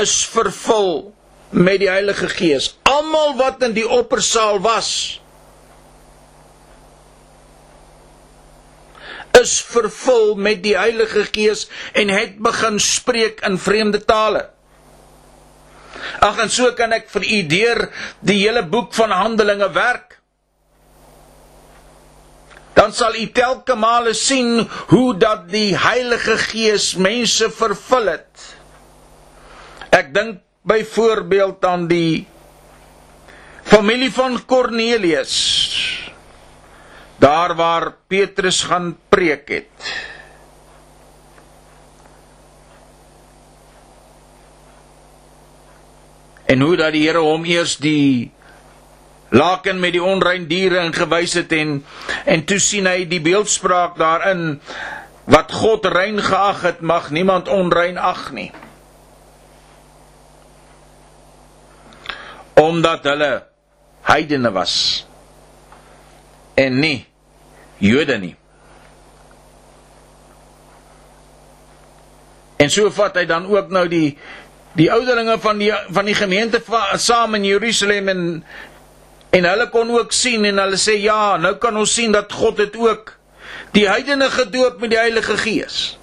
is 0.00 0.24
vervul 0.24 1.12
met 1.50 1.80
die 1.80 1.90
Heilige 1.90 2.28
Gees. 2.28 2.76
Almal 2.82 3.36
wat 3.36 3.62
in 3.62 3.72
die 3.72 3.88
oppersaal 3.88 4.60
was 4.60 5.20
is 9.40 9.58
vervul 9.62 10.34
met 10.34 10.62
die 10.62 10.76
Heilige 10.78 11.24
Gees 11.32 11.66
en 11.92 12.10
het 12.12 12.38
begin 12.42 12.78
spreek 12.82 13.42
in 13.46 13.58
vreemde 13.58 14.00
tale. 14.04 14.48
Ag 16.22 16.38
en 16.42 16.50
so 16.50 16.70
kan 16.78 16.92
ek 16.96 17.08
vir 17.12 17.26
u 17.26 17.40
deur 17.50 17.80
die 18.26 18.38
hele 18.42 18.62
boek 18.66 18.94
van 18.96 19.14
Handelinge 19.14 19.68
werk. 19.74 20.16
Dan 22.78 22.92
sal 22.94 23.16
u 23.18 23.24
telke 23.34 23.74
male 23.74 24.14
sien 24.14 24.62
hoe 24.92 25.16
dat 25.18 25.48
die 25.50 25.74
Heilige 25.78 26.38
Gees 26.38 26.92
mense 26.94 27.50
vervul 27.50 28.12
het. 28.14 28.44
Ek 29.90 30.12
dink 30.14 30.42
byvoorbeeld 30.68 31.64
aan 31.64 31.88
die 31.90 32.26
familie 33.68 34.12
van 34.14 34.38
Kornelius 34.46 35.34
daar 37.18 37.54
waar 37.54 37.92
Petrus 38.06 38.62
gaan 38.62 38.98
preek 39.08 39.48
het. 39.48 39.94
En 46.44 46.60
hoe 46.60 46.76
dat 46.76 46.92
die 46.92 47.06
Here 47.06 47.18
hom 47.18 47.44
eers 47.44 47.76
die 47.76 48.30
laken 49.28 49.80
met 49.80 49.92
die 49.92 50.02
onrein 50.02 50.46
diere 50.48 50.80
ingewys 50.86 51.34
het 51.36 51.52
en 51.52 51.82
en 52.24 52.44
toe 52.48 52.58
sien 52.58 52.86
hy 52.88 53.02
die 53.08 53.20
beeldspraak 53.20 53.98
daarin 54.00 54.60
wat 55.28 55.52
God 55.52 55.84
rein 55.92 56.22
geag 56.24 56.62
het 56.64 56.80
mag 56.80 57.10
niemand 57.10 57.48
onrein 57.52 57.98
ag 58.00 58.30
nie. 58.32 58.48
Omdat 62.56 63.04
hulle 63.04 63.32
heidene 64.08 64.50
was 64.52 65.04
en 66.56 66.80
nie 66.80 67.07
Jode 67.78 68.18
nie 68.18 68.34
En 72.58 72.70
so 72.74 72.90
vat 72.90 73.14
hy 73.16 73.24
dan 73.30 73.46
ook 73.46 73.70
nou 73.70 73.86
die 73.90 74.18
die 74.78 74.90
ouderlinge 74.92 75.38
van 75.42 75.58
die 75.58 75.70
van 75.94 76.06
die 76.06 76.14
gemeente 76.14 76.60
saam 77.00 77.34
in 77.38 77.46
Jerusalem 77.46 78.08
en 78.08 78.20
en 79.30 79.44
hulle 79.44 79.68
kon 79.70 79.90
ook 79.90 80.12
sien 80.12 80.44
en 80.48 80.58
hulle 80.62 80.78
sê 80.80 80.96
ja, 81.02 81.36
nou 81.36 81.54
kan 81.60 81.76
ons 81.76 81.94
sien 81.94 82.12
dat 82.14 82.32
God 82.32 82.58
het 82.62 82.76
ook 82.78 83.14
die 83.76 83.86
heidene 83.88 84.30
gedoop 84.32 84.80
met 84.80 84.90
die 84.90 84.98
Heilige 84.98 85.36
Gees. 85.36 85.98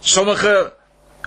Sommige 0.00 0.72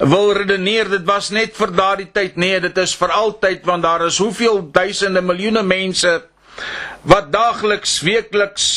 wil 0.02 0.34
redeneer 0.34 0.90
dit 0.90 1.06
was 1.06 1.30
net 1.30 1.56
vir 1.58 1.72
daardie 1.76 2.10
tyd. 2.12 2.36
Nee, 2.36 2.60
dit 2.60 2.78
is 2.78 2.96
vir 2.98 3.14
altyd 3.14 3.66
want 3.66 3.84
daar 3.84 4.06
is 4.08 4.18
hoeveel 4.18 4.64
duisende 4.72 5.22
miljoene 5.22 5.64
mense 5.64 6.22
wat 7.02 7.32
daagliks, 7.34 8.00
weekliks 8.06 8.68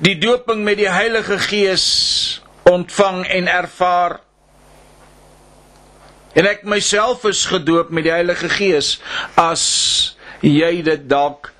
die 0.00 0.16
doping 0.16 0.64
met 0.64 0.78
die 0.80 0.88
Heilige 0.88 1.38
Gees 1.38 1.86
ontvang 2.68 3.24
en 3.28 3.48
ervaar. 3.52 4.20
En 6.32 6.46
ek 6.48 6.62
myself 6.64 7.26
is 7.28 7.44
gedoop 7.50 7.90
met 7.92 8.06
die 8.06 8.14
Heilige 8.14 8.48
Gees 8.48 8.94
as 9.40 9.64
jy 10.40 10.80
dit 10.86 11.04
dalk 11.10 11.50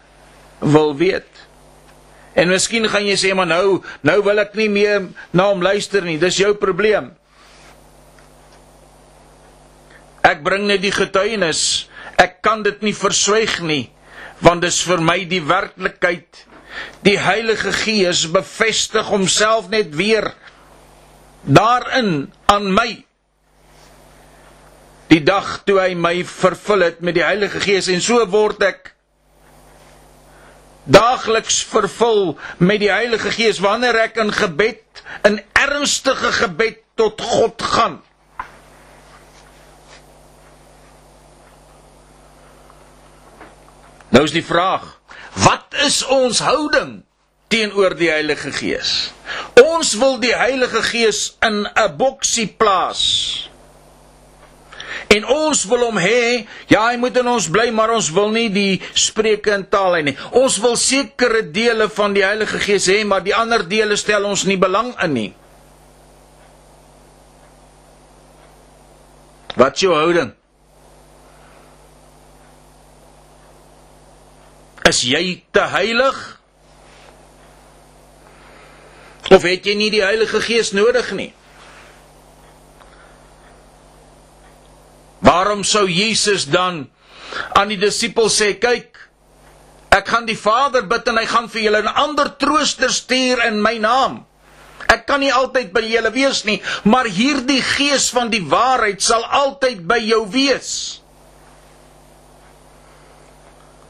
wil 0.60 0.94
weet. 0.96 1.29
En 2.38 2.50
miskien 2.52 2.86
gaan 2.88 3.06
jy 3.06 3.16
sê 3.18 3.32
maar 3.34 3.48
nou, 3.50 3.80
nou 4.06 4.18
wil 4.26 4.42
ek 4.42 4.54
nie 4.58 4.68
meer 4.70 5.08
na 5.32 5.48
hom 5.50 5.64
luister 5.64 6.04
nie. 6.06 6.18
Dis 6.20 6.38
jou 6.42 6.52
probleem. 6.58 7.10
Ek 10.26 10.44
bring 10.46 10.68
net 10.68 10.84
die 10.84 10.94
getuienis. 10.94 11.88
Ek 12.20 12.38
kan 12.44 12.62
dit 12.62 12.82
nie 12.84 12.94
verswyg 12.94 13.58
nie, 13.64 13.88
want 14.44 14.62
dis 14.62 14.82
vir 14.84 15.00
my 15.02 15.22
die 15.28 15.42
werklikheid 15.42 16.44
Die 17.02 17.18
Heilige 17.18 17.72
Gees 17.72 18.26
bevestig 18.30 19.08
homself 19.08 19.68
net 19.72 19.94
weer 19.96 20.32
daarin 21.42 22.30
aan 22.46 22.68
my. 22.74 22.90
Die 25.10 25.22
dag 25.24 25.62
toe 25.66 25.80
hy 25.80 25.94
my 25.98 26.20
vervul 26.28 26.84
het 26.86 27.00
met 27.02 27.16
die 27.18 27.24
Heilige 27.26 27.62
Gees 27.64 27.88
en 27.90 28.02
so 28.04 28.20
word 28.30 28.62
ek 28.68 28.92
daagliks 30.84 31.62
vervul 31.64 32.38
met 32.58 32.80
die 32.80 32.90
Heilige 32.92 33.30
Gees 33.30 33.58
wanneer 33.58 33.94
ek 34.06 34.16
in 34.16 34.32
gebed, 34.32 35.02
in 35.24 35.40
ernstige 35.52 36.32
gebed 36.32 36.80
tot 36.94 37.20
God 37.20 37.62
gaan. 37.62 38.00
Nou 44.10 44.24
is 44.26 44.34
die 44.34 44.44
vraag, 44.44 45.00
Wat 45.34 45.74
is 45.86 46.02
ons 46.06 46.40
houding 46.42 47.02
teenoor 47.50 47.94
die 47.98 48.10
Heilige 48.10 48.50
Gees? 48.52 49.12
Ons 49.62 49.94
wil 50.00 50.18
die 50.22 50.34
Heilige 50.34 50.82
Gees 50.82 51.36
in 51.46 51.66
'n 51.66 51.96
boksie 51.96 52.48
plaas. 52.48 53.49
En 55.10 55.24
ons 55.26 55.64
wil 55.66 55.80
hom 55.88 55.96
hê, 55.98 56.46
ja, 56.70 56.84
hy 56.86 56.98
moet 57.02 57.16
in 57.18 57.28
ons 57.32 57.48
bly, 57.50 57.66
maar 57.74 57.90
ons 57.96 58.12
wil 58.14 58.28
nie 58.30 58.46
die 58.54 58.78
spreuke 58.94 59.50
in 59.56 59.64
taal 59.66 59.96
hê 59.98 60.04
nie. 60.06 60.14
Ons 60.38 60.60
wil 60.62 60.76
sekere 60.78 61.42
dele 61.50 61.88
van 61.90 62.14
die 62.14 62.22
Heilige 62.22 62.60
Gees 62.62 62.86
hê, 62.86 63.00
maar 63.02 63.24
die 63.26 63.34
ander 63.34 63.64
dele 63.66 63.98
stel 63.98 64.28
ons 64.28 64.44
nie 64.46 64.58
belang 64.60 64.92
in 65.02 65.16
nie. 65.16 65.30
Wat 69.58 69.74
is 69.74 69.82
jou 69.82 69.96
houding? 69.98 70.30
Is 74.86 75.02
jy 75.10 75.24
te 75.50 75.66
heilig? 75.74 76.22
Of 79.30 79.42
het 79.42 79.66
jy 79.66 79.74
nie 79.74 79.90
die 79.90 80.06
Heilige 80.06 80.38
Gees 80.46 80.70
nodig 80.74 81.10
nie? 81.18 81.32
Waarom 85.30 85.62
sou 85.62 85.86
Jesus 85.86 86.48
dan 86.50 86.88
aan 87.54 87.70
die 87.70 87.78
disippels 87.78 88.40
sê: 88.40 88.58
"Kyk, 88.58 88.98
ek 89.94 90.08
gaan 90.08 90.26
die 90.26 90.38
Vader 90.38 90.82
bid 90.90 91.06
en 91.06 91.20
hy 91.22 91.26
gaan 91.30 91.46
vir 91.48 91.62
julle 91.62 91.82
'n 91.82 91.94
ander 91.94 92.34
trooster 92.34 92.90
stuur 92.90 93.46
in 93.46 93.62
my 93.62 93.78
naam." 93.78 94.26
Ek 94.90 95.06
kan 95.06 95.20
nie 95.20 95.30
altyd 95.30 95.70
by 95.72 95.84
julle 95.86 96.10
wees 96.10 96.42
nie, 96.44 96.58
maar 96.82 97.06
hierdie 97.06 97.62
gees 97.62 98.10
van 98.10 98.30
die 98.30 98.42
waarheid 98.42 99.02
sal 99.02 99.22
altyd 99.22 99.86
by 99.86 100.00
jou 100.02 100.26
wees. 100.26 101.00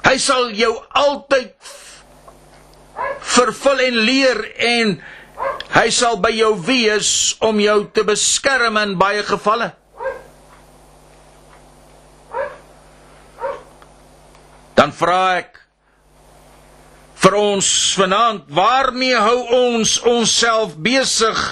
Hy 0.04 0.18
sal 0.18 0.50
jou 0.50 0.74
altyd 0.92 1.54
vervul 3.20 3.80
en 3.80 3.96
leer 4.04 4.44
en 4.58 5.02
hy 5.72 5.90
sal 5.90 6.16
by 6.20 6.34
jou 6.36 6.52
wees 6.66 7.36
om 7.40 7.60
jou 7.60 7.84
te 7.94 8.04
beskerm 8.04 8.76
in 8.76 8.98
baie 8.98 9.22
gevalle. 9.22 9.79
Dan 14.80 14.94
vra 14.96 15.24
ek 15.42 15.58
vir 17.20 17.34
ons 17.36 17.66
vanaand, 18.00 18.46
waarmee 18.48 19.18
hou 19.20 19.40
ons 19.52 19.98
onsself 20.08 20.72
besig 20.80 21.42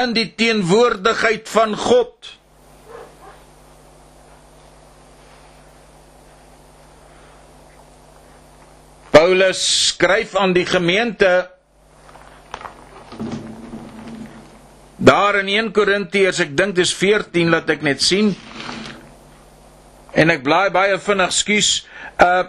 in 0.00 0.10
die 0.16 0.26
teenwoordigheid 0.34 1.46
van 1.52 1.76
God? 1.78 2.32
Paulus 9.14 9.62
skryf 9.92 10.34
aan 10.34 10.56
die 10.58 10.66
gemeente 10.66 11.30
daar 14.98 15.38
in 15.44 15.54
1 15.54 15.70
Korintiërs, 15.78 16.42
ek 16.42 16.58
dink 16.58 16.74
dis 16.74 16.90
14 17.06 17.54
laat 17.54 17.70
ek 17.70 17.86
net 17.86 18.02
sien. 18.02 18.34
En 20.12 20.30
ek 20.30 20.42
blaai 20.42 20.70
baie 20.72 20.96
vinnig, 20.98 21.32
skus. 21.32 21.72
Uh 22.16 22.46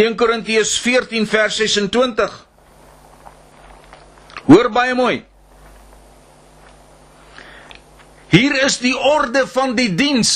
1 0.00 0.14
Korintiërs 0.16 0.78
14 0.80 1.26
vers 1.28 1.56
26. 1.60 2.36
Hoor 4.46 4.70
baie 4.72 4.94
mooi. 4.96 5.18
Hier 8.30 8.54
is 8.64 8.78
die 8.80 8.94
orde 8.96 9.42
van 9.50 9.74
die 9.76 9.90
diens. 9.94 10.32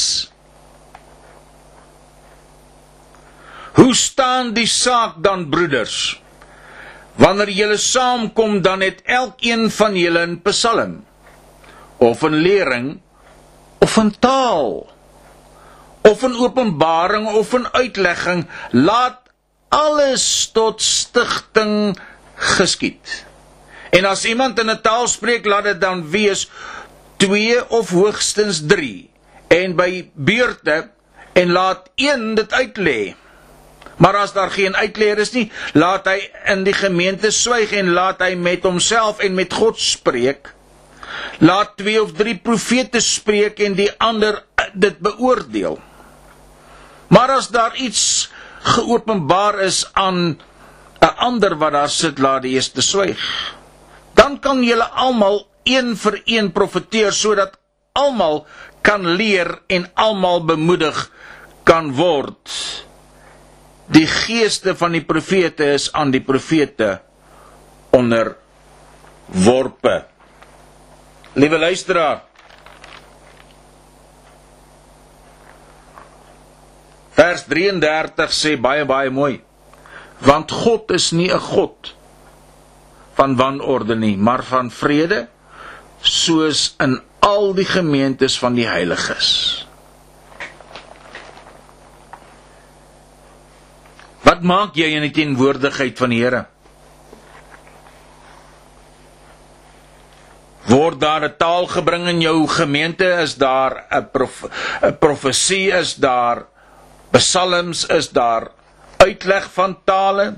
Hoe 3.79 3.95
staan 3.97 4.53
die 4.55 4.69
saak 4.69 5.17
dan 5.23 5.49
broeders? 5.51 6.21
Wanneer 7.17 7.51
julle 7.55 7.79
saamkom 7.79 8.61
dan 8.62 8.83
het 8.83 9.01
elkeen 9.07 9.71
van 9.71 9.97
julle 9.97 10.27
'n 10.27 10.40
psalm 10.43 11.05
of 12.05 12.23
'n 12.23 12.35
lering 12.35 13.01
of 13.79 13.97
'n 13.99 14.14
taal 14.19 14.93
of 16.03 16.23
'n 16.23 16.37
openbaring 16.37 17.27
of 17.27 17.53
'n 17.55 17.69
uitlegging 17.73 18.47
laat 18.71 19.19
alles 19.69 20.51
tot 20.53 20.83
stigting 20.83 21.99
geskied. 22.35 23.25
En 23.90 24.05
as 24.05 24.25
iemand 24.25 24.59
in 24.59 24.71
'n 24.71 24.81
taal 24.81 25.07
spreek, 25.09 25.47
laat 25.47 25.64
dit 25.64 25.81
dan 25.81 26.11
wees 26.11 26.51
2 27.17 27.71
of 27.71 27.90
hoogstens 27.90 28.67
3 28.67 29.11
en 29.49 29.77
by 29.77 30.11
beurte 30.14 30.90
en 31.33 31.51
laat 31.51 31.90
een 31.95 32.35
dit 32.35 32.53
uitlê. 32.53 33.14
Maar 33.97 34.17
as 34.17 34.33
daar 34.33 34.51
geen 34.51 34.77
uitleer 34.77 35.19
is 35.19 35.31
nie, 35.33 35.53
laat 35.73 36.07
hy 36.07 36.31
in 36.51 36.64
die 36.64 36.75
gemeente 36.75 37.31
swyg 37.31 37.73
en 37.73 37.93
laat 37.95 38.23
hy 38.23 38.35
met 38.35 38.62
homself 38.62 39.19
en 39.19 39.35
met 39.35 39.53
God 39.53 39.81
spreek. 39.81 40.54
Laat 41.38 41.77
twee 41.77 42.03
of 42.03 42.12
drie 42.12 42.37
profete 42.37 43.00
spreek 43.00 43.61
en 43.61 43.74
die 43.74 43.90
ander 43.98 44.42
dit 44.74 44.98
beoordeel. 44.98 45.79
Maar 47.09 47.37
as 47.37 47.48
daar 47.48 47.77
iets 47.77 48.31
geopenbaar 48.64 49.61
is 49.61 49.85
aan 49.92 50.40
'n 51.00 51.14
ander 51.16 51.59
wat 51.59 51.72
daar 51.72 51.88
sit, 51.88 52.18
laat 52.18 52.42
die 52.42 52.55
eerste 52.55 52.83
swyg. 52.83 53.18
Dan 54.14 54.40
kan 54.40 54.64
julle 54.64 54.88
almal 54.88 55.46
een 55.62 55.96
vir 55.96 56.22
een 56.24 56.53
profeteer 56.53 57.12
sodat 57.12 57.59
almal 57.92 58.46
kan 58.81 59.07
leer 59.07 59.62
en 59.66 59.90
almal 59.94 60.44
bemoedig 60.44 61.11
kan 61.64 61.94
word. 61.94 62.50
Die 63.87 64.07
geeste 64.07 64.77
van 64.77 64.92
die 64.92 65.05
profete 65.05 65.64
is 65.77 65.92
aan 65.92 66.11
die 66.11 66.24
profete 66.24 67.00
onderworpe. 67.90 70.13
Liewe 71.35 71.59
luisteraar, 71.59 72.23
Vers 77.14 77.44
33 77.47 78.35
sê 78.35 78.57
baie 78.59 78.85
baie 78.87 79.11
mooi. 79.11 79.38
Want 80.27 80.51
God 80.51 80.90
is 80.97 81.12
nie 81.12 81.31
'n 81.31 81.38
God 81.38 81.94
van 83.14 83.37
wanorde 83.37 83.94
nie, 83.94 84.16
maar 84.16 84.42
van 84.42 84.70
vrede, 84.70 85.29
soos 86.01 86.75
in 86.81 87.01
al 87.20 87.55
die 87.55 87.64
gemeentes 87.64 88.38
van 88.38 88.55
die 88.55 88.66
heiliges. 88.66 89.66
Wat 94.23 94.42
maak 94.42 94.75
jy 94.75 94.90
in 94.97 95.03
die 95.03 95.14
teenwoordigheid 95.14 95.99
van 95.99 96.11
die 96.11 96.23
Here? 96.23 96.47
Word 100.66 101.00
daar 101.00 101.24
'n 101.24 101.37
taal 101.37 101.66
gebring 101.66 102.09
in 102.09 102.20
jou 102.20 102.48
gemeente? 102.48 103.05
Is 103.05 103.37
daar 103.37 103.85
'n 103.90 104.11
prof, 104.11 104.44
profesie? 104.98 105.72
Is 105.72 105.94
daar 105.94 106.46
psalms 107.14 107.87
is 107.87 108.09
daar 108.11 108.50
uitleg 108.96 109.46
van 109.53 109.79
tale 109.85 110.35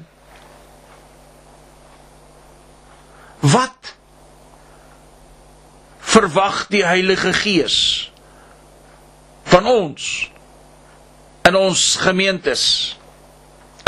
wat 3.41 3.95
verwag 5.99 6.67
die 6.73 6.85
Heilige 6.85 7.33
Gees 7.33 7.79
van 9.49 9.67
ons 9.67 10.31
in 11.49 11.57
ons 11.57 11.83
gemeentes 12.03 12.65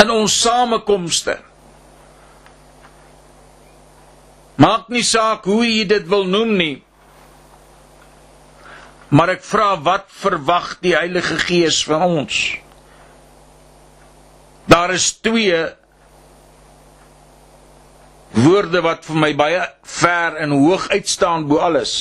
in 0.01 0.09
ons 0.13 0.39
samekomste 0.41 1.37
maak 4.59 4.87
nie 4.93 5.03
saak 5.07 5.47
hoe 5.49 5.65
jy 5.65 5.83
dit 5.89 6.07
wil 6.11 6.27
noem 6.29 6.55
nie 6.61 6.77
maar 9.09 9.33
ek 9.33 9.45
vra 9.45 9.73
wat 9.81 10.09
verwag 10.21 10.75
die 10.85 10.95
Heilige 10.97 11.39
Gees 11.41 11.81
van 11.89 12.03
ons 12.09 12.41
Daar 14.69 14.93
is 14.93 15.11
twee 15.17 15.65
woorde 18.37 18.81
wat 18.85 19.05
vir 19.07 19.17
my 19.17 19.29
baie 19.33 19.61
ver 19.81 20.35
en 20.43 20.53
hoog 20.53 20.85
uitstaan 20.93 21.47
bo 21.49 21.57
alles. 21.57 21.93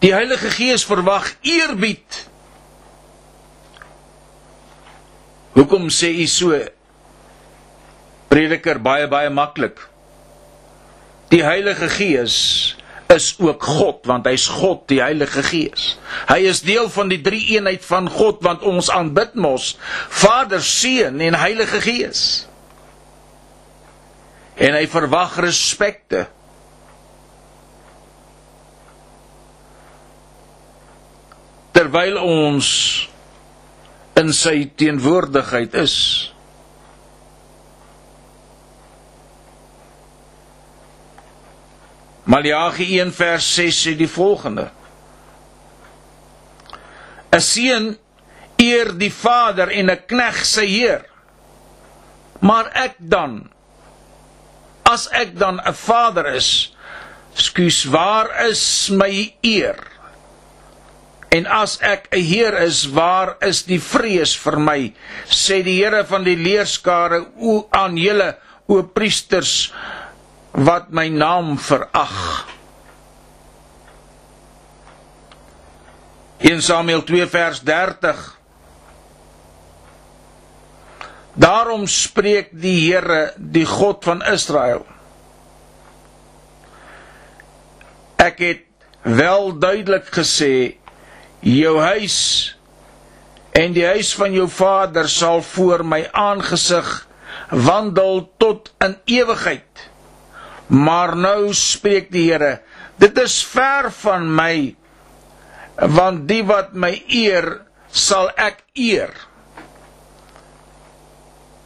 Die 0.00 0.14
Heilige 0.14 0.48
Gees 0.50 0.86
verwag 0.88 1.28
eerbied. 1.44 2.22
Hoekom 5.52 5.90
sê 5.92 6.08
u 6.16 6.26
so? 6.26 6.56
Prediker 8.32 8.80
baie 8.80 9.04
baie 9.12 9.28
maklik. 9.30 9.76
Die 11.32 11.44
Heilige 11.44 11.88
Gees 11.88 12.76
is 13.12 13.34
ook 13.40 13.64
God 13.64 14.06
want 14.08 14.26
hy's 14.28 14.46
God 14.52 14.84
die 14.90 15.00
Heilige 15.00 15.42
Gees. 15.46 15.94
Hy 16.28 16.42
is 16.48 16.62
deel 16.64 16.90
van 16.92 17.08
die 17.12 17.20
drie 17.24 17.42
eenheid 17.56 17.84
van 17.84 18.08
God 18.12 18.42
want 18.44 18.64
ons 18.68 18.90
aanbid 18.92 19.36
mos 19.40 19.74
Vader, 20.12 20.60
Seun 20.64 21.20
en 21.24 21.36
Heilige 21.40 21.80
Gees. 21.84 22.22
En 24.60 24.76
hy 24.76 24.84
verwag 24.92 25.38
respekte. 25.40 26.26
Terwyl 31.72 32.20
ons 32.20 32.68
in 34.20 34.36
sy 34.36 34.66
teenwoordigheid 34.76 35.80
is. 35.80 35.96
Maleagi 42.24 43.00
1 43.00 43.10
vers 43.12 43.46
6 43.54 43.82
sê 43.86 43.94
die 43.98 44.10
volgende: 44.10 44.70
'n 47.32 47.40
Seun 47.40 47.96
eer 48.58 48.92
die 48.98 49.10
vader 49.10 49.72
en 49.72 49.90
'n 49.90 50.02
knegg 50.06 50.44
sy 50.46 50.66
heer. 50.66 51.02
Maar 52.40 52.70
ek 52.74 52.94
dan 52.98 53.50
as 54.86 55.08
ek 55.10 55.38
dan 55.38 55.60
'n 55.60 55.74
vader 55.74 56.26
is, 56.34 56.76
skuis 57.34 57.84
waar 57.84 58.28
is 58.46 58.90
my 58.90 59.34
eer? 59.40 59.78
En 61.32 61.46
as 61.46 61.80
ek 61.80 62.08
'n 62.12 62.20
heer 62.20 62.54
is, 62.62 62.84
waar 62.92 63.36
is 63.40 63.62
die 63.64 63.80
vrees 63.80 64.36
vir 64.36 64.58
my? 64.58 64.92
sê 65.26 65.62
die 65.64 65.80
Here 65.80 66.04
van 66.04 66.24
die 66.24 66.36
leerskare 66.36 67.26
aan 67.70 67.96
julle 67.96 68.36
o 68.68 68.82
priesters 68.82 69.72
wat 70.52 70.90
my 70.92 71.08
naam 71.08 71.56
verag. 71.58 72.46
1 76.42 76.62
Samuel 76.62 77.02
2 77.02 77.26
vers 77.26 77.60
30 77.62 78.40
Daarom 81.32 81.86
spreek 81.88 82.50
die 82.52 82.76
Here, 82.84 83.32
die 83.36 83.64
God 83.64 84.04
van 84.04 84.20
Israel. 84.28 84.84
Ek 88.20 88.42
het 88.44 88.66
wel 89.02 89.54
duidelik 89.58 90.10
gesê 90.12 90.76
jou 91.40 91.78
huis 91.80 92.18
en 93.56 93.72
die 93.72 93.86
huis 93.86 94.12
van 94.14 94.36
jou 94.36 94.44
vader 94.48 95.08
sal 95.10 95.40
voor 95.42 95.82
my 95.88 96.04
aangesig 96.12 96.90
wandel 97.48 98.28
tot 98.38 98.70
in 98.84 98.94
ewigheid. 99.16 99.88
Maar 100.72 101.16
nou 101.16 101.52
spreek 101.56 102.08
die 102.12 102.30
Here, 102.30 102.62
dit 103.00 103.18
is 103.20 103.42
ver 103.44 103.90
van 104.02 104.28
my 104.32 104.54
want 105.82 106.26
die 106.28 106.42
wat 106.46 106.74
my 106.76 106.92
eer 107.10 107.46
sal 107.88 108.28
ek 108.40 108.60
eer. 108.76 109.12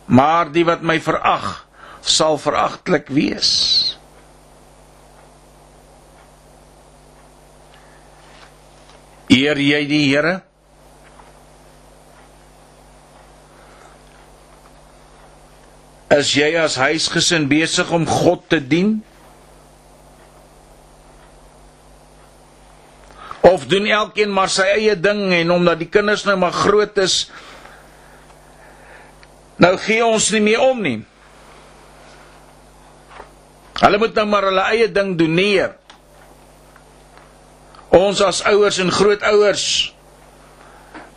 Maar 0.07 0.51
die 0.55 0.65
wat 0.67 0.83
my 0.87 0.99
verag 1.03 1.67
sal 2.07 2.39
veragtelik 2.39 3.11
wees. 3.11 3.51
Eer 9.35 9.59
jy 9.59 9.83
die 9.91 10.05
Here? 10.07 10.46
Is 16.15 16.31
jy 16.39 16.53
as 16.61 16.77
huisgesin 16.79 17.49
besig 17.51 17.91
om 17.91 18.07
God 18.07 18.45
te 18.51 18.61
dien? 18.63 19.01
Of 23.47 23.67
doen 23.71 23.87
elkeen 23.91 24.31
maar 24.31 24.51
sy 24.51 24.69
eie 24.77 24.95
ding 24.99 25.33
en 25.35 25.51
omdat 25.55 25.83
die 25.83 25.91
kinders 25.91 26.23
nou 26.27 26.37
maar 26.39 26.55
groot 26.55 26.99
is, 27.03 27.27
nou 29.63 29.75
gee 29.83 30.05
ons 30.07 30.31
nie 30.35 30.43
meer 30.47 30.63
om 30.63 30.83
nie. 30.83 31.01
Hulle 33.83 33.99
moet 33.99 34.15
nou 34.17 34.27
maar 34.31 34.47
hulle 34.49 34.65
eie 34.71 34.89
ding 34.91 35.15
doen 35.19 35.35
nie. 35.37 35.67
Ons 37.97 38.23
as 38.23 38.45
ouers 38.47 38.79
en 38.83 38.95
grootouers 38.95 39.67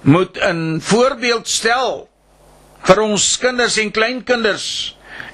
moet 0.02 0.38
'n 0.38 0.80
voorbeeld 0.82 1.48
stel 1.48 2.09
vir 2.88 3.02
ons 3.04 3.26
kinders 3.42 3.78
en 3.82 3.92
kleinkinders 3.94 4.68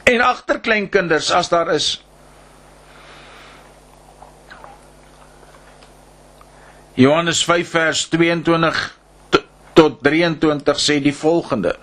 en 0.10 0.22
agterkleinkinders 0.22 1.32
as 1.34 1.50
daar 1.52 1.72
is. 1.74 1.96
Johannes 6.96 7.42
5 7.44 7.72
vers 7.76 8.06
22 8.14 8.84
tot 9.76 9.98
23 10.06 10.80
sê 10.80 11.00
die 11.04 11.16
volgende: 11.16 11.76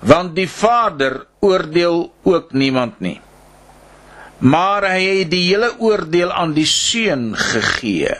Want 0.00 0.32
die 0.34 0.48
Vader 0.48 1.26
oordeel 1.44 2.06
ook 2.24 2.54
niemand 2.56 3.00
nie. 3.04 3.18
Maar 4.40 4.86
hy 4.94 5.02
het 5.20 5.28
die 5.34 5.42
hele 5.50 5.74
oordeel 5.84 6.32
aan 6.32 6.54
die 6.56 6.64
Seun 6.64 7.34
gegee 7.36 8.16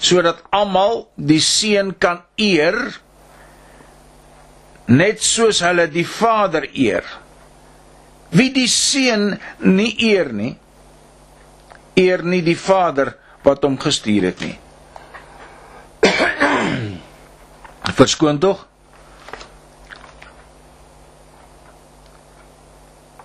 sodat 0.00 0.42
almal 0.50 1.06
die 1.16 1.40
seun 1.40 1.94
kan 1.98 2.22
eer 2.40 2.76
net 4.86 5.22
soos 5.24 5.62
hulle 5.64 5.86
die 5.88 6.04
Vader 6.04 6.66
eer. 6.72 7.04
Wie 8.34 8.50
die 8.52 8.68
seun 8.68 9.38
nie 9.62 9.94
eer 10.10 10.32
nie, 10.34 10.54
eer 11.96 12.24
nie 12.26 12.42
die 12.44 12.58
Vader 12.58 13.14
wat 13.44 13.62
hom 13.64 13.78
gestuur 13.80 14.28
het 14.32 14.40
nie. 14.44 14.56
Verskoon 18.00 18.40
tog? 18.42 18.66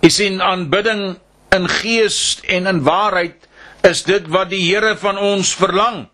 Is 0.06 0.20
in 0.24 0.40
aanbidding 0.40 1.18
in 1.52 1.66
gees 1.68 2.38
en 2.48 2.66
in 2.70 2.80
waarheid 2.86 3.48
is 3.84 4.04
dit 4.06 4.28
wat 4.32 4.50
die 4.52 4.62
Here 4.62 4.94
van 5.00 5.18
ons 5.18 5.52
verlang. 5.58 6.06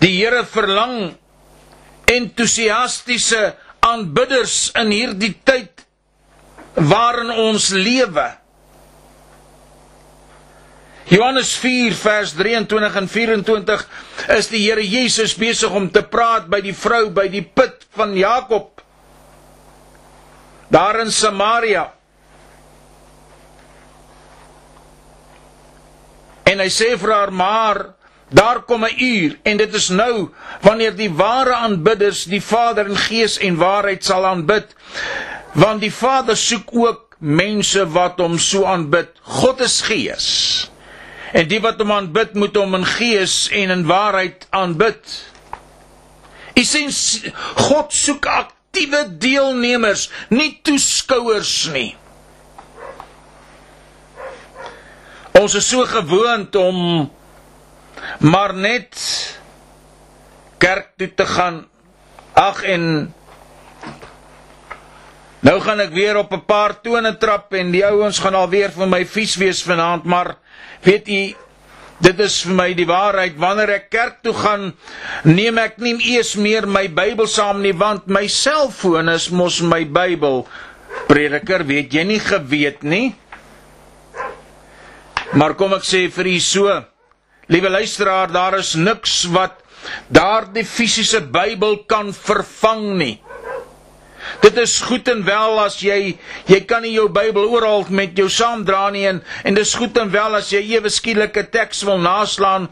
Die 0.00 0.14
Here 0.16 0.44
verlang 0.48 1.12
entoesiastiese 2.10 3.54
aanbidders 3.84 4.70
in 4.80 4.92
hierdie 4.92 5.34
tyd 5.46 5.84
waarin 6.74 7.32
ons 7.34 7.70
lewe. 7.76 8.26
Johannes 11.10 11.52
4 11.58 11.96
vers 11.98 12.32
23 12.38 12.96
en 13.00 13.08
24 13.10 13.86
is 14.36 14.50
die 14.52 14.62
Here 14.62 14.84
Jesus 14.84 15.34
besig 15.38 15.72
om 15.74 15.88
te 15.90 16.04
praat 16.06 16.46
by 16.50 16.60
die 16.64 16.74
vrou 16.76 17.08
by 17.14 17.26
die 17.32 17.42
put 17.42 17.84
van 17.96 18.14
Jakob 18.16 18.78
daar 20.70 21.00
in 21.02 21.10
Samaria. 21.10 21.88
En 26.46 26.62
hy 26.62 26.68
sê 26.70 26.92
vir 26.98 27.10
haar 27.14 27.32
maar 27.34 27.82
Daar 28.30 28.62
kom 28.62 28.84
'n 28.84 28.94
uur 28.96 29.38
en 29.42 29.56
dit 29.56 29.74
is 29.74 29.88
nou 29.88 30.30
wanneer 30.60 30.96
die 30.96 31.12
ware 31.12 31.54
aanbidders 31.54 32.24
die 32.24 32.42
Vader 32.42 32.86
in 32.86 32.96
gees 32.96 33.38
en 33.38 33.56
waarheid 33.56 34.04
sal 34.04 34.26
aanbid. 34.26 34.74
Want 35.52 35.80
die 35.80 35.92
Vader 35.92 36.36
soek 36.36 36.68
ook 36.72 37.16
mense 37.18 37.88
wat 37.90 38.18
hom 38.18 38.38
so 38.38 38.64
aanbid. 38.64 39.08
God 39.22 39.60
is 39.60 39.80
gees. 39.80 40.70
En 41.32 41.48
die 41.48 41.60
wat 41.60 41.78
hom 41.78 41.92
aanbid 41.92 42.34
moet 42.34 42.56
hom 42.56 42.74
in 42.74 42.86
gees 42.86 43.48
en 43.50 43.70
in 43.70 43.86
waarheid 43.86 44.46
aanbid. 44.50 45.24
Isens 46.54 47.20
God 47.54 47.92
soek 47.92 48.26
aktiewe 48.26 49.04
deelnemers, 49.18 50.10
nie 50.28 50.58
toeskouers 50.62 51.70
nie. 51.72 51.96
Ons 55.40 55.54
is 55.54 55.68
so 55.68 55.84
gewoond 55.86 56.56
om 56.56 57.10
maar 58.18 58.54
net 58.54 58.96
kerk 60.58 60.92
toe 60.96 61.14
te 61.14 61.26
gaan. 61.26 61.66
Ag 62.32 62.62
en 62.62 63.14
nou 65.40 65.60
gaan 65.60 65.80
ek 65.80 65.92
weer 65.96 66.16
op 66.16 66.32
'n 66.32 66.44
paar 66.44 66.80
tone 66.80 67.16
trap 67.16 67.52
en 67.54 67.70
die 67.70 67.84
ouens 67.86 68.18
gaan 68.18 68.34
alweer 68.34 68.70
vir 68.70 68.88
my 68.88 69.04
vies 69.06 69.36
wees 69.36 69.62
vanaand, 69.62 70.04
maar 70.04 70.36
weet 70.82 71.08
u 71.08 71.34
Dit 72.00 72.20
is 72.24 72.38
vir 72.46 72.54
my 72.56 72.68
die 72.76 72.86
waarheid. 72.88 73.36
Wanneer 73.36 73.74
ek 73.74 73.90
kerk 73.92 74.22
toe 74.24 74.32
gaan 74.32 74.70
neem 75.28 75.58
ek 75.60 75.76
nie 75.84 75.98
eers 76.14 76.32
meer 76.40 76.64
my 76.64 76.86
Bybel 76.88 77.28
saam 77.28 77.60
nie 77.60 77.74
want 77.76 78.06
my 78.08 78.24
selfoon 78.26 79.12
is 79.12 79.28
mos 79.28 79.60
my 79.60 79.84
Bybel. 79.84 80.46
Prediker 81.10 81.66
weet 81.68 81.92
jy 81.92 82.04
nie 82.08 82.20
geweet 82.24 82.82
nie? 82.82 83.12
Maar 85.36 85.54
kom 85.60 85.76
ek 85.76 85.84
sê 85.84 86.06
vir 86.10 86.32
u 86.32 86.38
so 86.40 86.78
Liewe 87.50 87.70
luisteraar, 87.70 88.30
daar 88.30 88.54
is 88.60 88.76
niks 88.78 89.24
wat 89.34 89.56
daardie 90.06 90.62
fisiese 90.62 91.18
Bybel 91.34 91.80
kan 91.90 92.12
vervang 92.14 92.84
nie. 92.94 93.16
Dit 94.44 94.54
is 94.60 94.76
goed 94.86 95.08
en 95.10 95.24
wel 95.26 95.58
as 95.58 95.80
jy 95.82 96.12
jy 96.46 96.60
kan 96.68 96.84
nie 96.86 96.92
jou 96.94 97.08
Bybel 97.10 97.48
oral 97.50 97.82
met 97.90 98.14
jou 98.14 98.28
saamdra 98.30 98.84
nie 98.94 99.02
en 99.10 99.18
en 99.48 99.56
dis 99.58 99.72
goed 99.74 99.98
en 99.98 100.12
wel 100.12 100.36
as 100.38 100.52
jy 100.54 100.60
ewe 100.76 100.92
skielike 100.94 101.42
teks 101.50 101.82
wil 101.88 101.98
naslaan 101.98 102.68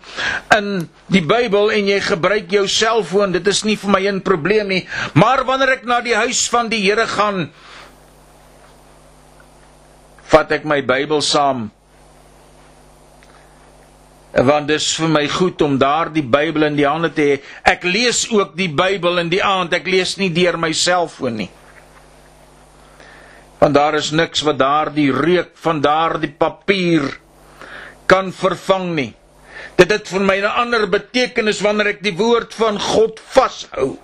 in 0.54 0.68
die 1.10 1.24
Bybel 1.26 1.72
en 1.74 1.88
jy 1.90 1.98
gebruik 2.04 2.52
jou 2.54 2.66
selfoon, 2.70 3.34
dit 3.34 3.50
is 3.50 3.64
nie 3.66 3.76
vir 3.76 3.90
my 3.96 4.02
'n 4.12 4.20
probleem 4.22 4.68
nie. 4.68 4.86
Maar 5.14 5.42
wanneer 5.44 5.72
ek 5.80 5.84
na 5.90 6.00
die 6.00 6.14
huis 6.14 6.46
van 6.48 6.68
die 6.68 6.84
Here 6.86 7.06
gaan, 7.06 7.50
vat 10.30 10.52
ek 10.52 10.64
my 10.64 10.80
Bybel 10.82 11.20
saam 11.20 11.70
want 14.46 14.68
dis 14.70 14.86
vir 15.00 15.10
my 15.10 15.24
goed 15.28 15.62
om 15.66 15.78
daardie 15.80 16.22
Bybel 16.22 16.68
in 16.68 16.76
die 16.78 16.86
hande 16.86 17.10
te 17.14 17.24
hê. 17.26 17.36
Ek 17.66 17.84
lees 17.86 18.26
ook 18.30 18.54
die 18.58 18.68
Bybel 18.70 19.18
in 19.24 19.30
die 19.32 19.42
aand. 19.42 19.72
Ek 19.74 19.88
lees 19.90 20.16
nie 20.20 20.30
deur 20.34 20.58
my 20.60 20.70
selfoon 20.72 21.40
nie. 21.42 21.50
Want 23.58 23.74
daar 23.74 23.98
is 23.98 24.12
niks 24.14 24.44
wat 24.46 24.60
daardie 24.60 25.10
reuk 25.14 25.56
van 25.58 25.80
daardie 25.82 26.30
papier 26.30 27.08
kan 28.06 28.30
vervang 28.32 28.92
nie. 28.94 29.12
Dit 29.78 29.90
het 29.90 30.08
vir 30.08 30.20
my 30.20 30.38
'n 30.40 30.54
ander 30.62 30.86
betekenis 30.86 31.60
wanneer 31.60 31.98
ek 31.98 32.02
die 32.02 32.16
woord 32.16 32.54
van 32.54 32.78
God 32.78 33.20
vashou. 33.20 33.98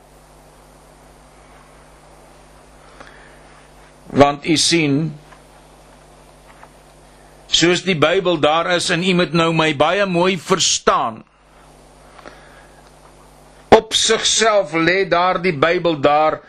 Want 4.10 4.46
u 4.46 4.56
sien, 4.56 5.14
soos 7.54 7.84
die 7.86 7.96
Bybel 7.98 8.40
daar 8.42 8.72
is 8.74 8.90
en 8.90 9.04
u 9.04 9.14
moet 9.14 9.32
nou 9.36 9.52
my 9.54 9.70
baie 9.78 10.06
mooi 10.06 10.36
verstaan. 10.40 11.22
Op 13.74 13.94
sigself 13.94 14.74
lê 14.74 15.04
daar 15.08 15.40
die 15.42 15.54
Bybel 15.54 16.00
daar 16.00 16.40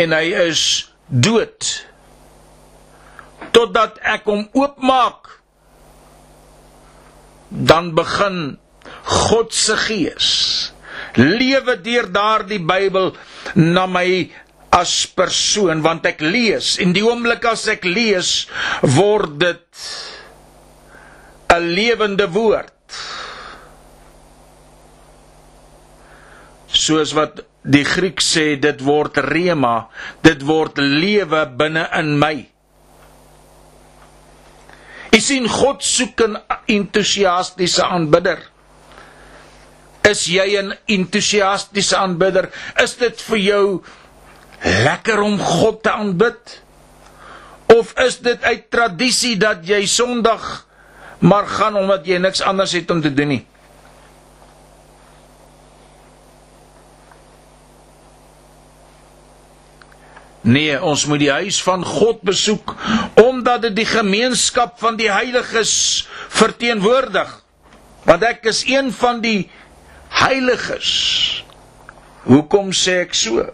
en 0.00 0.16
hy 0.16 0.26
is 0.48 0.64
dood. 1.06 1.68
Totdat 3.52 4.00
ek 4.04 4.28
hom 4.28 4.46
oopmaak 4.56 5.36
dan 7.50 7.94
begin 7.96 8.58
God 9.04 9.54
se 9.54 9.74
gees 9.76 10.28
lewe 11.18 11.74
deur 11.82 12.06
daardie 12.12 12.60
Bybel 12.62 13.14
na 13.54 13.86
my 13.90 14.30
as 14.70 15.06
persoon 15.18 15.82
want 15.82 16.06
ek 16.06 16.22
lees 16.22 16.76
en 16.82 16.94
die 16.94 17.02
oomblik 17.02 17.44
as 17.50 17.66
ek 17.72 17.84
lees 17.84 18.46
word 18.96 19.38
dit 19.42 19.86
'n 21.50 21.66
lewende 21.74 22.26
woord. 22.30 22.98
Soos 26.70 27.12
wat 27.12 27.42
die 27.66 27.84
Griek 27.84 28.22
sê 28.22 28.54
dit 28.60 28.80
word 28.86 29.18
rema 29.18 29.90
dit 30.22 30.42
word 30.46 30.78
lewe 30.78 31.42
binne 31.58 31.88
in 31.98 32.18
my. 32.18 32.36
Is 35.10 35.26
sien 35.26 35.48
God 35.50 35.82
soek 35.82 36.20
'n 36.22 36.38
entoesiastiese 36.66 37.82
aanbidder. 37.84 38.38
Is 40.08 40.26
jy 40.26 40.56
'n 40.62 40.72
entoesiastiese 40.86 41.96
aanbidder? 41.96 42.48
Is 42.82 42.94
dit 42.96 43.20
vir 43.20 43.38
jou 43.38 43.82
lekker 44.62 45.20
om 45.20 45.38
God 45.38 45.82
te 45.82 45.90
aanbid? 45.90 46.62
Of 47.70 47.92
is 48.02 48.18
dit 48.18 48.42
uit 48.42 48.66
tradisie 48.70 49.36
dat 49.40 49.62
jy 49.66 49.84
Sondag 49.86 50.66
maar 51.20 51.46
gaan 51.46 51.76
omdat 51.76 52.06
jy 52.08 52.18
niks 52.18 52.40
anders 52.42 52.72
het 52.72 52.90
om 52.90 53.00
te 53.00 53.12
doen 53.14 53.28
nie? 53.36 53.44
Nee, 60.40 60.78
ons 60.80 61.04
moet 61.06 61.20
die 61.20 61.30
huis 61.30 61.60
van 61.62 61.84
God 61.84 62.22
besoek 62.24 62.72
omdat 63.20 63.68
dit 63.68 63.76
die 63.82 63.88
gemeenskap 63.88 64.78
van 64.80 64.96
die 64.96 65.10
heiliges 65.12 66.08
verteenwoordig. 66.32 67.34
Want 68.08 68.24
ek 68.24 68.48
is 68.48 68.64
een 68.64 68.88
van 68.96 69.20
die 69.20 69.50
heiliges. 70.16 70.92
Hoekom 72.24 72.72
sê 72.72 73.02
ek 73.04 73.12
so? 73.16 73.44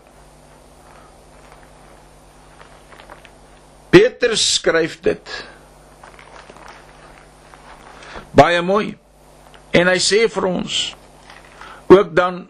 Petrus 3.96 4.42
skryf 4.58 4.98
dit. 5.00 5.30
Baie 8.36 8.60
mooi. 8.60 8.90
En 9.72 9.88
hy 9.88 9.96
sê 10.04 10.26
vir 10.28 10.46
ons 10.50 10.80
ook 11.88 12.10
dan 12.18 12.42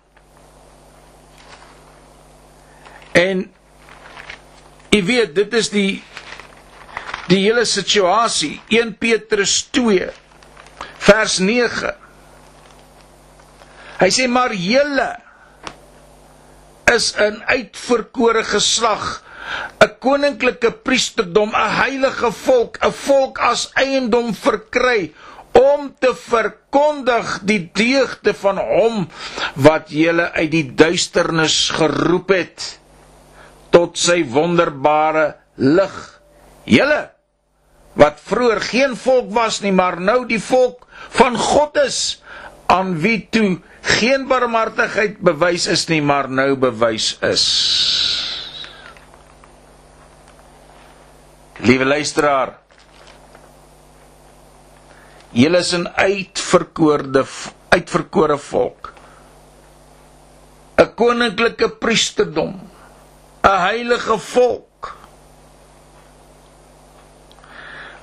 en 3.16 3.44
jy 4.90 5.00
weet 5.06 5.34
dit 5.36 5.54
is 5.60 5.70
die 5.70 5.90
die 7.30 7.38
hele 7.44 7.62
situasie 7.68 8.56
1 8.74 8.94
Petrus 9.02 9.60
2 9.74 10.08
vers 11.06 11.38
9 11.42 11.94
Hy 13.96 14.08
sê 14.12 14.26
maar 14.28 14.52
julle 14.52 15.08
is 16.92 17.14
'n 17.16 17.40
uitverkore 17.48 18.42
geslag 18.44 19.22
'n 19.80 19.90
koninklike 20.00 20.70
priesterdom 20.86 21.50
'n 21.54 21.70
heilige 21.82 22.32
volk 22.32 22.78
'n 22.82 22.92
volk 22.92 23.38
as 23.38 23.70
eiendom 23.74 24.34
verkry 24.34 25.12
om 25.56 25.94
te 25.98 26.12
verkondig 26.14 27.38
die 27.48 27.70
deugde 27.72 28.34
van 28.34 28.58
hom 28.58 29.06
wat 29.54 29.90
julle 29.90 30.30
uit 30.32 30.50
die 30.50 30.68
duisternis 30.74 31.70
geroep 31.76 32.28
het 32.34 32.78
tot 33.70 33.98
sy 33.98 34.22
wonderbare 34.24 35.36
lig. 35.56 35.96
Julle 36.64 37.10
wat 37.96 38.20
vroeër 38.20 38.60
geen 38.60 38.96
volk 38.96 39.30
was 39.32 39.62
nie, 39.64 39.72
maar 39.72 40.00
nou 40.00 40.26
die 40.28 40.40
volk 40.42 40.84
van 41.16 41.36
God 41.40 41.78
is 41.86 42.20
aan 42.66 42.96
wie 43.00 43.28
toe 43.30 43.56
geen 43.86 44.26
barmhartigheid 44.28 45.20
bewys 45.24 45.66
is 45.70 45.86
nie, 45.88 46.02
maar 46.02 46.28
nou 46.28 46.56
bewys 46.60 47.14
is. 47.24 48.05
Liewe 51.64 51.84
luisteraar, 51.84 52.58
Julle 55.36 55.58
is 55.60 55.72
'n 55.76 55.86
uitverkoorde 56.00 57.22
uitverkore 57.74 58.38
volk. 58.38 58.92
'n 60.80 60.94
koninklike 60.94 61.68
priesterdom, 61.82 62.52
'n 63.44 63.58
heilige 63.66 64.16
volk. 64.18 64.96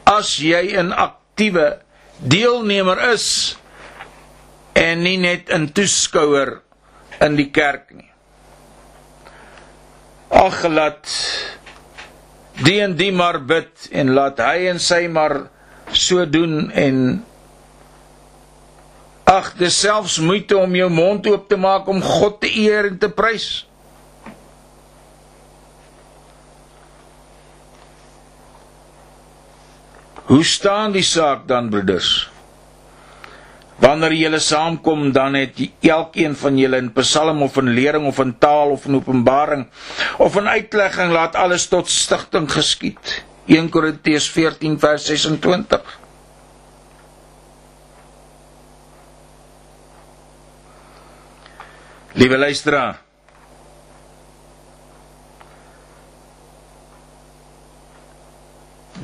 As 0.05 0.37
jy 0.37 0.77
'n 0.77 0.91
aktiewe 0.93 1.79
deelnemer 2.17 2.99
is 3.13 3.57
en 4.73 5.01
nie 5.03 5.17
net 5.17 5.49
'n 5.49 5.71
toeskouer 5.73 6.61
in 7.19 7.35
die 7.35 7.49
kerk 7.51 7.89
nie. 7.97 8.11
Ag 10.29 10.63
laat 10.69 11.05
die 12.63 12.79
en 12.83 12.95
die 12.95 13.11
maar 13.11 13.39
bid 13.43 13.89
en 13.91 14.13
laat 14.15 14.39
hy 14.43 14.69
en 14.71 14.79
sy 14.81 15.05
maar 15.11 15.43
so 15.91 16.23
doen 16.25 16.71
en 16.71 16.97
ag 19.29 19.53
dis 19.59 19.75
selfs 19.85 20.19
moeite 20.23 20.57
om 20.57 20.75
jou 20.75 20.89
mond 20.93 21.27
oop 21.31 21.47
te 21.49 21.59
maak 21.59 21.87
om 21.91 22.01
God 22.03 22.39
te 22.43 22.51
eer 22.63 22.91
en 22.91 22.99
te 23.01 23.09
prys. 23.09 23.65
Hoe 30.29 30.43
staan 30.47 30.93
die 30.95 31.03
saak 31.03 31.47
dan 31.49 31.69
broeders? 31.69 32.32
Wanneer 33.81 34.13
julle 34.13 34.39
saamkom 34.39 35.11
dan 35.11 35.33
het 35.33 35.57
elkeen 35.81 36.35
van 36.35 36.57
julle 36.57 36.77
in 36.77 36.91
Psalm 36.93 37.41
of 37.41 37.57
in 37.57 37.73
lering 37.73 38.05
of 38.07 38.19
in 38.19 38.35
taal 38.37 38.69
of 38.75 38.85
in 38.85 38.95
openbaring 38.95 39.65
of 40.17 40.35
in 40.37 40.47
uitlegging 40.47 41.11
laat 41.11 41.35
alles 41.35 41.67
tot 41.67 41.89
stigting 41.89 42.51
geskied. 42.51 43.23
1 43.45 43.69
Korintiërs 43.69 44.29
14 44.31 44.77
vers 44.79 45.05
26. 45.05 45.81
Liewe 52.13 52.37
luisteraar. 52.37 53.01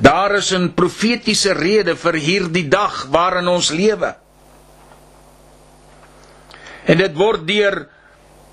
Daar 0.00 0.34
is 0.34 0.50
'n 0.54 0.72
profetiese 0.74 1.52
rede 1.52 1.96
vir 1.96 2.14
hierdie 2.14 2.68
dag 2.68 3.06
waarin 3.10 3.48
ons 3.48 3.68
lewe. 3.70 4.14
En 6.84 6.98
dit 6.98 7.16
word 7.16 7.46
deur 7.46 7.86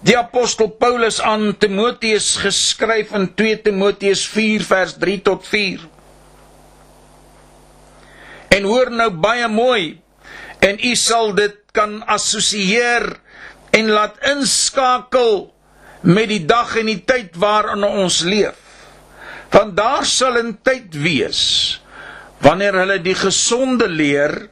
Die 0.05 0.13
apostel 0.17 0.69
Paulus 0.78 1.17
aan 1.25 1.55
Timoteus 1.57 2.36
geskryf 2.43 3.13
in 3.17 3.32
2 3.34 3.61
Timoteus 3.65 4.28
4 4.30 4.65
vers 4.69 4.93
3 5.01 5.21
tot 5.25 5.47
4. 5.49 5.82
En 8.53 8.67
hoor 8.69 8.93
nou 8.93 9.09
baie 9.09 9.49
mooi 9.49 9.97
en 10.61 10.78
u 10.78 10.93
sal 10.95 11.34
dit 11.38 11.57
kan 11.73 11.99
assosieer 12.05 13.09
en 13.73 13.89
laat 13.89 14.21
inskakel 14.30 15.49
met 16.05 16.30
die 16.30 16.43
dag 16.45 16.78
en 16.78 16.93
die 16.93 17.01
tyd 17.01 17.34
waarin 17.41 17.84
ons 17.88 18.21
leef. 18.21 18.61
Want 19.53 19.73
daar 19.78 20.05
sal 20.05 20.38
'n 20.38 20.59
tyd 20.61 20.93
wees 20.93 21.82
wanneer 22.38 22.73
hulle 22.86 23.01
die 23.01 23.17
gesonde 23.17 23.89
leer 23.89 24.49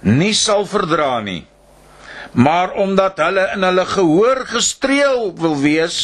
nie 0.00 0.32
sal 0.32 0.64
verdra 0.64 1.20
nie 1.20 1.44
maar 2.34 2.74
omdat 2.82 3.18
hulle 3.22 3.46
in 3.54 3.62
hulle 3.62 3.84
gehoor 3.86 4.42
gestreel 4.50 5.30
wil 5.38 5.56
wees 5.62 5.98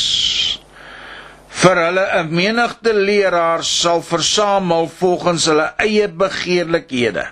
vir 1.61 1.76
hulle 1.76 2.07
'n 2.22 2.31
menigte 2.31 2.95
leraars 2.95 3.70
sal 3.81 4.03
versamel 4.03 4.89
volgens 4.89 5.45
hulle 5.51 5.72
eie 5.76 6.09
begeerlikhede. 6.09 7.26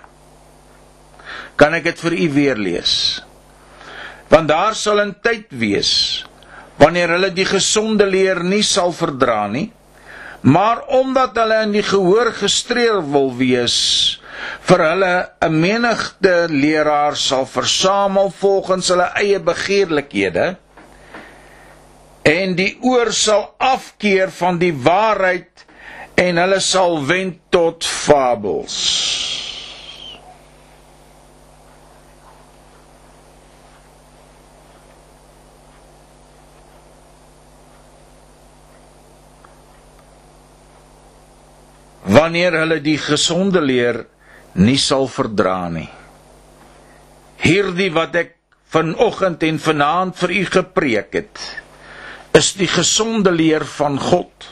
Kan 1.55 1.73
ek 1.73 1.83
dit 1.83 1.99
vir 1.99 2.13
u 2.13 2.29
weer 2.33 2.55
lees? 2.55 3.23
Want 4.27 4.47
daar 4.47 4.75
sal 4.75 4.99
'n 4.99 5.15
tyd 5.21 5.47
wees 5.49 6.25
wanneer 6.77 7.09
hulle 7.09 7.33
die 7.33 7.45
gesonde 7.45 8.05
leer 8.05 8.43
nie 8.43 8.63
sal 8.63 8.91
verdra 8.91 9.47
nie 9.47 9.71
maar 10.41 10.85
omdat 10.87 11.35
hulle 11.35 11.63
in 11.65 11.73
die 11.75 11.83
gehoor 11.83 12.31
gestreel 12.33 13.01
wil 13.11 13.33
wees 13.35 14.18
vir 14.67 14.83
hulle 14.85 15.13
'n 15.41 15.59
menigte 15.59 16.47
leraars 16.49 17.27
sal 17.27 17.45
versamel 17.45 18.31
volgens 18.39 18.89
hulle 18.89 19.11
eie 19.15 19.39
begeerlikhede 19.39 20.55
en 22.29 22.55
die 22.55 22.77
oor 22.81 23.11
sal 23.15 23.53
afkeer 23.57 24.31
van 24.31 24.59
die 24.61 24.73
waarheid 24.73 25.65
en 26.19 26.37
hulle 26.37 26.59
sal 26.59 26.99
wend 27.07 27.39
tot 27.49 27.85
fabels. 27.85 28.77
Wanneer 42.09 42.57
hulle 42.57 42.79
die 42.81 42.97
gesonde 42.97 43.61
leer 43.61 44.03
nie 44.53 44.77
sal 44.77 45.07
verdra 45.11 45.69
nie. 45.69 45.89
Hierdie 47.43 47.91
wat 47.93 48.15
ek 48.19 48.35
vanoggend 48.69 49.43
en 49.47 49.59
vanaand 49.61 50.17
vir 50.19 50.33
u 50.35 50.43
gepreek 50.45 51.13
het, 51.17 51.43
is 52.37 52.53
die 52.59 52.69
gesonde 52.69 53.31
leer 53.33 53.65
van 53.65 53.97
God. 53.99 54.49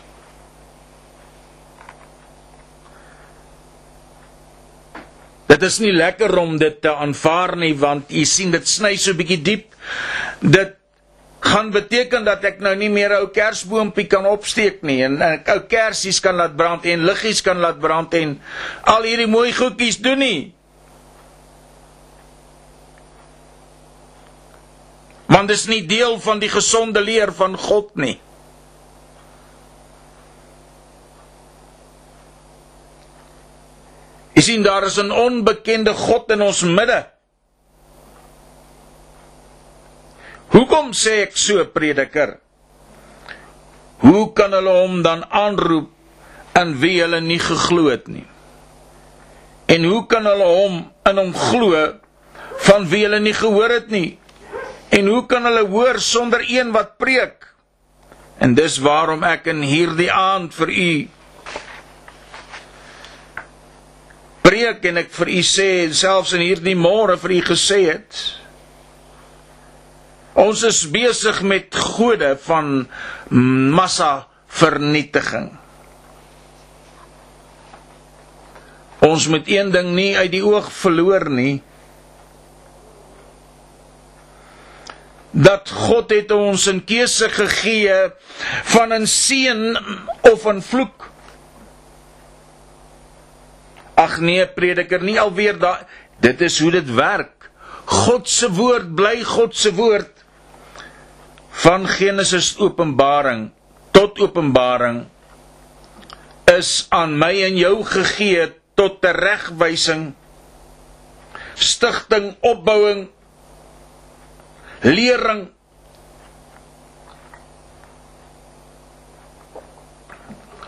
Dit 5.47 5.63
is 5.63 5.77
nie 5.79 5.93
lekker 5.95 6.33
om 6.37 6.57
dit 6.59 6.81
te 6.83 6.91
aanvaar 6.91 7.55
nie 7.57 7.73
want 7.77 8.11
u 8.11 8.25
sien 8.27 8.51
dit 8.51 8.67
sny 8.67 8.95
so 8.99 9.15
bietjie 9.17 9.39
diep. 9.41 9.77
Dit 10.41 10.75
gaan 11.39 11.71
beteken 11.71 12.25
dat 12.25 12.43
ek 12.43 12.59
nou 12.59 12.73
nie 12.75 12.89
meer 12.89 13.13
ou 13.19 13.27
kersboompie 13.33 14.07
kan 14.09 14.25
opsteek 14.25 14.81
nie 14.81 15.03
en 15.05 15.17
'n 15.21 15.43
ou 15.53 15.59
kersies 15.69 16.19
kan 16.19 16.35
laat 16.35 16.55
brand 16.55 16.85
en 16.85 17.05
liggies 17.05 17.41
kan 17.41 17.59
laat 17.59 17.79
brand 17.79 18.13
en 18.13 18.41
al 18.83 19.03
hierdie 19.03 19.27
mooi 19.27 19.53
goedjies 19.53 19.97
doen 19.97 20.17
nie. 20.19 20.53
Want 25.27 25.47
dit 25.47 25.57
is 25.57 25.67
nie 25.67 25.85
deel 25.85 26.19
van 26.19 26.39
die 26.39 26.49
gesonde 26.49 27.01
leer 27.01 27.31
van 27.33 27.57
God 27.57 27.95
nie. 27.95 28.19
Jy 34.33 34.41
sien 34.41 34.63
daar 34.63 34.85
is 34.85 34.97
'n 34.97 35.11
onbekende 35.11 35.93
God 35.93 36.31
in 36.31 36.41
ons 36.41 36.61
midde. 36.61 37.16
Hoekom 40.77 40.93
sê 40.93 41.23
ek 41.25 41.33
so 41.33 41.63
prediker? 41.73 42.35
Hoe 44.05 44.27
kan 44.37 44.53
hulle 44.53 44.75
hom 44.83 44.99
dan 45.01 45.23
aanroep 45.25 45.87
in 46.61 46.75
wie 46.77 46.99
hulle 47.01 47.17
nie 47.17 47.39
geglo 47.41 47.87
het 47.89 48.05
nie? 48.05 48.27
En 49.73 49.87
hoe 49.89 50.03
kan 50.05 50.29
hulle 50.29 50.45
hom 50.45 50.75
in 51.09 51.17
hom 51.17 51.33
glo 51.33 51.81
van 52.69 52.85
wie 52.93 53.01
hulle 53.07 53.17
nie 53.25 53.33
gehoor 53.33 53.73
het 53.73 53.89
nie? 53.89 54.19
En 54.93 55.09
hoe 55.09 55.25
kan 55.25 55.49
hulle 55.49 55.65
hoor 55.65 55.97
sonder 55.97 56.45
een 56.45 56.69
wat 56.77 56.93
preek? 57.01 57.49
En 58.37 58.53
dis 58.53 58.77
waarom 58.77 59.25
ek 59.25 59.49
in 59.49 59.65
hierdie 59.65 60.13
aand 60.13 60.53
vir 60.61 60.75
u 60.77 60.89
preek 64.45 64.85
en 64.93 65.01
ek 65.07 65.09
vir 65.23 65.37
u 65.41 65.41
sê 65.41 65.71
selfs 65.89 66.37
in 66.37 66.45
hierdie 66.45 66.77
môre 66.77 67.17
vir 67.25 67.39
u 67.41 67.45
gesê 67.49 67.87
het. 67.95 68.27
Ons 70.37 70.61
is 70.67 70.83
besig 70.93 71.39
met 71.41 71.73
gode 71.73 72.35
van 72.45 72.83
massa 73.73 74.27
vernietiging. 74.59 75.49
Ons 79.07 79.27
moet 79.33 79.49
een 79.49 79.71
ding 79.73 79.93
nie 79.97 80.11
uit 80.17 80.31
die 80.33 80.43
oog 80.45 80.69
verloor 80.73 81.27
nie. 81.33 81.61
Dat 85.37 85.69
God 85.69 86.13
het 86.13 86.31
ons 86.31 86.67
'n 86.69 86.81
keuse 86.85 87.29
gegee 87.29 88.11
van 88.73 88.93
'n 88.93 89.05
seën 89.05 89.77
of 90.21 90.45
'n 90.45 90.61
vloek. 90.61 91.09
Ag 93.95 94.19
nee, 94.19 94.45
prediker, 94.47 95.01
nie 95.01 95.19
alweer 95.19 95.57
daai 95.57 95.85
dit 96.19 96.41
is 96.41 96.59
hoe 96.59 96.71
dit 96.71 96.93
werk. 96.93 97.49
God 97.85 98.29
se 98.29 98.49
woord 98.51 98.95
bly 98.95 99.23
God 99.23 99.55
se 99.55 99.73
woord. 99.73 100.16
Van 101.57 101.87
Genesis 101.89 102.53
Openbaring 102.61 103.49
tot 103.95 104.19
Openbaring 104.21 105.07
is 106.53 106.85
aan 106.93 107.17
my 107.17 107.33
en 107.47 107.57
jou 107.57 107.81
gegee 107.85 108.45
tot 108.77 108.99
teregwysing 109.01 110.11
stigting 111.57 112.35
opbouing 112.45 113.07
lering. 114.85 115.47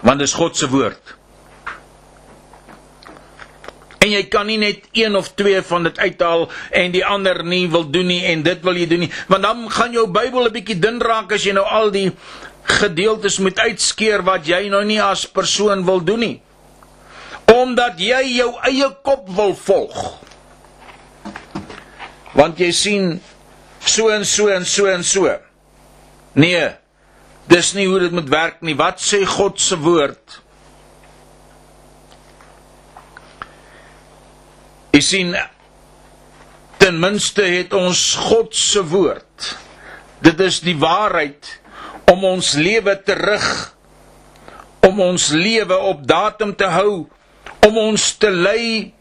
Want 0.01 0.25
dis 0.25 0.33
God 0.33 0.57
se 0.57 0.71
woord 0.73 1.18
en 3.99 4.11
jy 4.11 4.23
kan 4.31 4.47
nie 4.47 4.57
net 4.57 4.83
een 4.93 5.15
of 5.15 5.33
twee 5.35 5.61
van 5.61 5.83
dit 5.83 5.99
uithaal 5.99 6.49
en 6.71 6.91
die 6.91 7.05
ander 7.05 7.43
nie 7.43 7.67
wil 7.69 7.89
doen 7.91 8.07
nie 8.07 8.23
en 8.25 8.43
dit 8.43 8.61
wil 8.63 8.77
jy 8.77 8.87
doen 8.87 9.05
nie 9.05 9.11
want 9.27 9.43
dan 9.43 9.65
gaan 9.69 9.91
jou 9.93 10.07
Bybel 10.07 10.47
'n 10.47 10.53
bietjie 10.53 10.79
dun 10.79 11.01
raak 11.01 11.31
as 11.31 11.43
jy 11.43 11.53
nou 11.53 11.65
al 11.65 11.91
die 11.91 12.11
gedeeltes 12.63 13.39
moet 13.39 13.59
uitskeer 13.59 14.23
wat 14.23 14.47
jy 14.47 14.69
nou 14.69 14.83
nie 14.85 15.01
as 15.01 15.25
persoon 15.25 15.85
wil 15.85 16.03
doen 16.03 16.19
nie 16.19 16.37
omdat 17.53 17.99
jy 18.01 18.21
jou 18.37 18.51
eie 18.67 18.89
kop 19.05 19.29
wil 19.33 19.55
volg. 19.57 19.97
Want 22.37 22.59
jy 22.61 22.69
sien 22.75 23.07
so 23.81 24.11
en 24.13 24.25
so 24.27 24.51
en 24.53 24.65
so 24.67 24.89
en 24.91 25.03
so. 25.03 25.31
Nee. 26.37 26.69
Dis 27.49 27.73
nie 27.73 27.87
hoe 27.89 27.99
dit 28.03 28.13
moet 28.13 28.29
werk 28.29 28.61
nie. 28.61 28.77
Wat 28.77 29.01
sê 29.01 29.23
God 29.25 29.59
se 29.61 29.79
woord? 29.81 30.39
Jy 34.99 35.03
sien 35.07 35.29
ten 36.75 36.97
minste 36.99 37.45
het 37.47 37.71
ons 37.71 37.99
God 38.19 38.51
se 38.51 38.81
woord. 38.83 39.53
Dit 40.19 40.41
is 40.43 40.57
die 40.59 40.75
waarheid 40.75 41.47
om 42.11 42.25
ons 42.27 42.49
lewe 42.59 42.97
terug 43.07 43.45
om 44.83 44.99
ons 45.05 45.29
lewe 45.31 45.77
op 45.93 46.03
datum 46.07 46.51
te 46.59 46.67
hou 46.73 47.05
om 47.69 47.79
ons 47.79 48.09
te 48.19 48.27
lei 48.33 48.91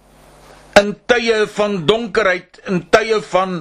in 0.79 0.95
tye 1.11 1.41
van 1.59 1.75
donkerheid, 1.91 2.61
in 2.71 2.85
tye 2.95 3.19
van 3.33 3.59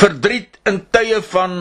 verdriet, 0.00 0.56
in 0.64 0.80
tye 0.96 1.20
van 1.34 1.58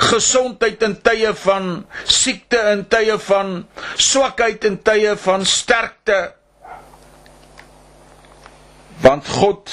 gesondheid, 0.00 0.80
in 0.88 0.96
tye 1.04 1.34
van 1.44 1.72
siekte, 2.08 2.60
in 2.72 2.86
tye 2.88 3.20
van 3.28 3.58
swakheid, 4.00 4.64
in 4.64 4.80
tye 4.80 5.12
van 5.28 5.44
sterkte. 5.44 6.22
Want 9.02 9.26
God 9.28 9.70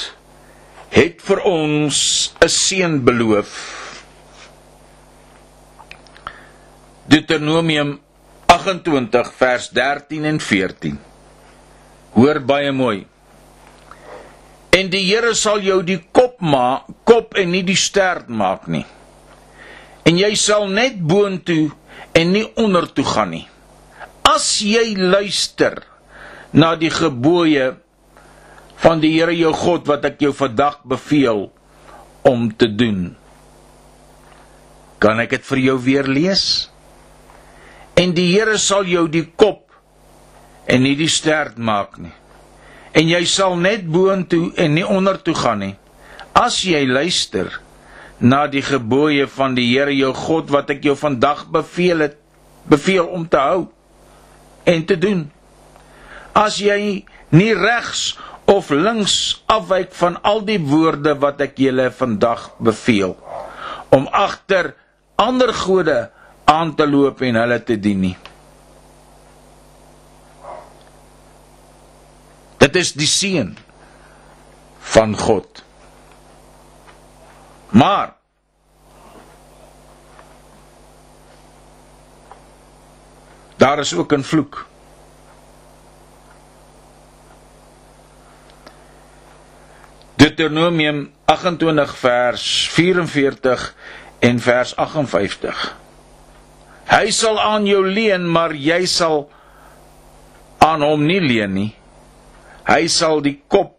het 0.90 1.22
vir 1.22 1.44
ons 1.46 2.34
'n 2.42 2.50
seën 2.50 3.04
beloof. 3.04 3.52
Deuteronomium 7.06 8.00
28 8.46 9.34
vers 9.38 9.70
13 9.70 10.26
en 10.26 10.40
14 10.40 11.00
Hoor 12.14 12.40
baie 12.42 12.72
mooi. 12.74 13.06
En 14.76 14.90
die 14.90 15.04
Here 15.08 15.34
sal 15.38 15.62
jou 15.66 15.82
die 15.86 16.00
kop 16.16 16.42
maak, 16.42 16.90
kop 17.08 17.38
en 17.40 17.52
nie 17.54 17.64
die 17.66 17.78
stert 17.78 18.30
maak 18.30 18.68
nie. 18.68 18.86
En 20.08 20.18
jy 20.18 20.32
sal 20.40 20.68
net 20.74 20.98
boontoe 21.06 21.70
en 22.18 22.34
nie 22.34 22.46
ondertoe 22.58 23.06
gaan 23.06 23.34
nie. 23.36 23.46
As 24.26 24.60
jy 24.66 24.96
luister 24.98 25.84
na 26.54 26.74
die 26.80 26.92
gebooie 26.94 27.72
van 28.84 29.02
die 29.04 29.12
Here 29.18 29.36
jou 29.36 29.54
God 29.56 29.88
wat 29.90 30.06
ek 30.08 30.22
jou 30.24 30.34
vandag 30.36 30.82
beveel 30.88 31.48
om 32.28 32.50
te 32.56 32.70
doen. 32.72 33.16
Kan 35.00 35.20
ek 35.24 35.38
dit 35.38 35.48
vir 35.52 35.64
jou 35.64 35.78
weer 35.84 36.08
lees? 36.08 36.46
En 38.00 38.14
die 38.16 38.30
Here 38.32 38.58
sal 38.60 38.88
jou 38.88 39.08
die 39.12 39.26
kop 39.28 39.66
en 40.70 40.84
nie 40.86 40.96
die 41.00 41.12
stert 41.12 41.58
maak 41.58 41.98
nie. 42.00 42.14
En 42.96 43.10
jy 43.10 43.22
sal 43.30 43.58
net 43.60 43.86
boontoe 43.88 44.54
en 44.58 44.74
nie 44.78 44.86
ondertoe 44.86 45.36
gaan 45.38 45.64
nie. 45.64 45.76
As 46.34 46.62
jy 46.66 46.86
luister 46.88 47.52
na 48.20 48.46
die 48.52 48.64
gebooie 48.64 49.28
van 49.32 49.56
die 49.58 49.68
Here 49.72 49.94
jou 49.96 50.14
God 50.16 50.52
wat 50.54 50.72
ek 50.76 50.86
jou 50.88 50.96
vandag 51.00 51.46
beveel 51.52 52.08
het, 52.08 52.18
beveel 52.70 53.08
om 53.08 53.28
te 53.28 53.40
hou 53.40 53.62
en 54.70 54.86
te 54.86 54.98
doen. 55.00 55.28
As 56.38 56.60
jy 56.62 57.06
nie 57.34 57.54
regs 57.58 58.14
of 58.50 58.70
links 58.74 59.44
afwyk 59.46 59.94
van 59.94 60.18
al 60.26 60.42
die 60.46 60.60
woorde 60.60 61.14
wat 61.22 61.42
ek 61.46 61.60
julle 61.62 61.90
vandag 61.94 62.50
beveel 62.58 63.14
om 63.94 64.08
agter 64.10 64.74
ander 65.22 65.54
gode 65.54 65.98
aan 66.50 66.74
te 66.76 66.88
loop 66.90 67.22
en 67.22 67.38
hulle 67.38 67.60
te 67.64 67.78
dien 67.78 68.00
nie. 68.02 68.16
Dit 72.60 72.76
is 72.76 72.94
die 72.98 73.08
seën 73.08 73.54
van 74.94 75.14
God. 75.18 75.64
Maar 77.70 78.16
daar 83.62 83.80
is 83.80 83.94
ook 83.94 84.14
'n 84.14 84.24
vloek. 84.24 84.69
Deuteronomium 90.20 91.06
28 91.32 91.96
vers 91.98 92.46
44 92.76 93.76
en 94.20 94.40
vers 94.44 94.74
58. 94.76 95.62
Hy 96.90 97.12
sal 97.16 97.40
aan 97.40 97.68
jou 97.70 97.86
leen, 97.88 98.26
maar 98.28 98.52
jy 98.52 98.82
sal 98.90 99.30
aan 100.60 100.84
hom 100.84 101.06
nie 101.08 101.22
leen 101.24 101.54
nie. 101.56 101.70
Hy 102.68 102.82
sal 102.92 103.22
die 103.24 103.38
kop 103.48 103.78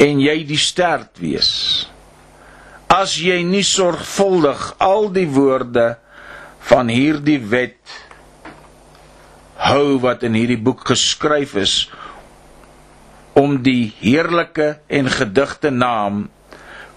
en 0.00 0.22
jy 0.24 0.38
die 0.48 0.60
stert 0.60 1.20
wees. 1.20 1.50
As 2.88 3.18
jy 3.20 3.42
nie 3.44 3.64
sorgvuldig 3.66 4.70
al 4.82 5.10
die 5.12 5.28
woorde 5.28 5.98
van 6.70 6.88
hierdie 6.88 7.42
wet 7.52 7.92
hou 9.68 9.98
wat 10.00 10.24
in 10.24 10.36
hierdie 10.38 10.60
boek 10.64 10.86
geskryf 10.88 11.58
is 11.60 11.76
om 13.38 13.58
die 13.62 13.92
heerlike 14.00 14.78
en 14.88 15.10
gedigte 15.10 15.70
naam 15.74 16.28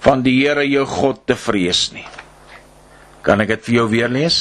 van 0.06 0.22
die 0.26 0.36
Here 0.44 0.66
jou 0.68 0.86
God 0.86 1.24
te 1.26 1.36
vrees 1.36 1.88
nie. 1.94 2.06
Kan 3.26 3.42
ek 3.44 3.56
dit 3.56 3.66
vir 3.68 3.76
jou 3.80 3.88
weer 3.92 4.12
lees? 4.14 4.38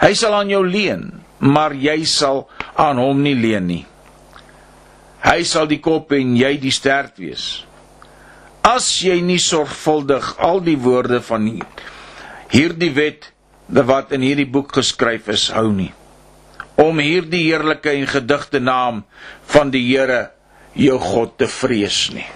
Hy 0.00 0.12
sal 0.16 0.34
aan 0.38 0.50
jou 0.50 0.62
leen, 0.64 1.10
maar 1.38 1.76
jy 1.76 1.98
sal 2.08 2.46
aan 2.74 3.00
hom 3.00 3.20
nie 3.24 3.36
leen 3.36 3.68
nie. 3.68 3.84
Hy 5.26 5.42
sal 5.48 5.68
die 5.68 5.80
kop 5.84 6.12
en 6.16 6.34
jy 6.38 6.56
die 6.62 6.72
stert 6.74 7.20
wees. 7.20 7.64
As 8.66 8.88
jy 9.04 9.20
nie 9.22 9.40
sorgvuldig 9.42 10.32
al 10.42 10.60
die 10.64 10.78
woorde 10.80 11.20
van 11.28 11.46
hierdie 12.50 12.92
wet 12.96 13.30
wat 13.66 14.12
in 14.14 14.24
hierdie 14.24 14.48
boek 14.48 14.74
geskryf 14.78 15.28
is 15.34 15.48
hou 15.54 15.68
nie 15.74 15.92
om 16.76 16.98
hierdie 17.00 17.46
heerlike 17.48 17.90
en 17.90 18.06
gedigte 18.06 18.60
naam 18.60 19.04
van 19.52 19.72
die 19.72 19.82
Here 19.88 20.35
jou 20.76 20.98
God 21.00 21.36
te 21.40 21.48
vrees 21.48 22.00
nie. 22.14 22.26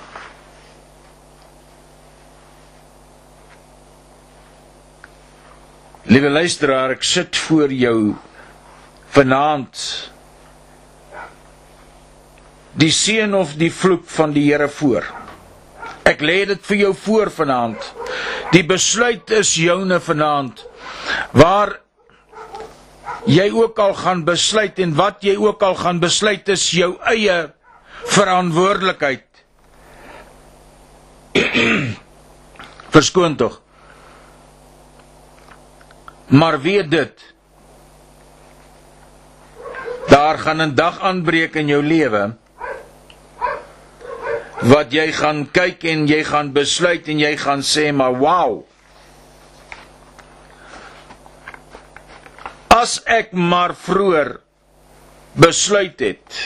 Liewe 6.11 6.31
luisteraar, 6.33 6.97
ek 6.97 7.05
sit 7.07 7.37
voor 7.37 7.71
jou 7.71 7.99
vanaand 9.15 9.83
die 12.81 12.91
seën 12.95 13.35
of 13.37 13.53
die 13.61 13.71
vloek 13.71 14.09
van 14.11 14.33
die 14.35 14.47
Here 14.49 14.71
voor. 14.73 15.07
Ek 16.09 16.23
lê 16.25 16.41
dit 16.49 16.65
vir 16.67 16.81
jou 16.87 16.91
voor 17.05 17.31
vanaand. 17.35 17.93
Die 18.55 18.65
besluit 18.67 19.31
is 19.37 19.53
joune 19.61 20.01
vanaand. 20.03 20.65
Waar 21.37 21.77
jy 23.29 23.51
ook 23.53 23.79
al 23.79 23.95
gaan 24.01 24.25
besluit 24.25 24.79
en 24.81 24.95
wat 24.99 25.23
jy 25.27 25.37
ook 25.39 25.63
al 25.63 25.77
gaan 25.79 26.01
besluit 26.03 26.49
is 26.49 26.71
jou 26.75 26.95
eie 27.13 27.51
verantwoordelikheid. 28.05 29.27
Verskoon 32.95 33.37
tog. 33.37 33.61
Maar 36.27 36.61
weet 36.61 36.91
dit. 36.91 37.35
Daar 40.09 40.39
gaan 40.39 40.63
'n 40.63 40.75
dag 40.75 41.01
aanbreek 41.01 41.55
in 41.55 41.67
jou 41.67 41.83
lewe 41.83 42.37
wat 44.61 44.93
jy 44.93 45.13
gaan 45.13 45.47
kyk 45.51 45.85
en 45.85 46.07
jy 46.07 46.25
gaan 46.25 46.53
besluit 46.53 47.09
en 47.09 47.19
jy 47.19 47.37
gaan 47.37 47.63
sê 47.65 47.93
maar 47.93 48.15
wow. 48.19 48.65
As 52.69 53.01
ek 53.05 53.33
maar 53.33 53.75
vroeër 53.75 54.41
besluit 55.33 56.01
het 56.01 56.43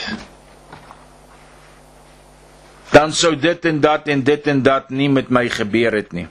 dan 2.95 3.13
sou 3.13 3.33
dit 3.35 3.65
en 3.67 3.79
dat 3.83 4.07
en 4.07 4.23
dit 4.23 4.47
en 4.47 4.61
dat 4.63 4.89
nie 4.89 5.09
met 5.11 5.29
my 5.29 5.49
gebeur 5.51 5.95
het 5.99 6.13
nie. 6.15 6.27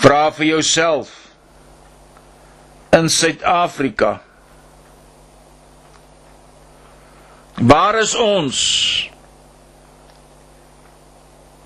Vra 0.00 0.28
vir 0.36 0.52
jouself 0.54 1.14
in 2.96 3.08
Suid-Afrika 3.08 4.18
Waar 7.60 7.98
is 7.98 8.14
ons? 8.16 8.58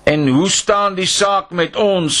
En 0.03 0.27
hoe 0.27 0.49
staan 0.49 0.95
die 0.95 1.07
saak 1.07 1.49
met 1.55 1.75
ons 1.75 2.17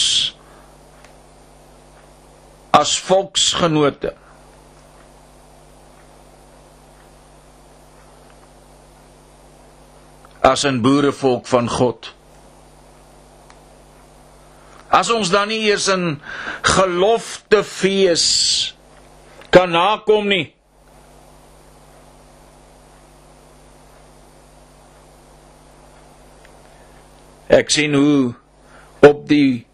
as 2.71 2.95
volksgenote? 2.99 4.13
As 10.45 10.63
'n 10.63 10.81
boerevolk 10.81 11.47
van 11.47 11.69
God. 11.69 12.13
As 14.89 15.09
ons 15.09 15.29
dan 15.33 15.47
nie 15.47 15.65
eers 15.65 15.87
'n 15.89 16.21
gelofte 16.61 17.63
fees 17.63 18.25
kan 19.49 19.71
nakom 19.71 20.27
nie. 20.27 20.53
Ek 27.47 27.69
sien 27.69 27.93
hoe 27.93 28.33
op 28.99 29.27
die 29.27 29.65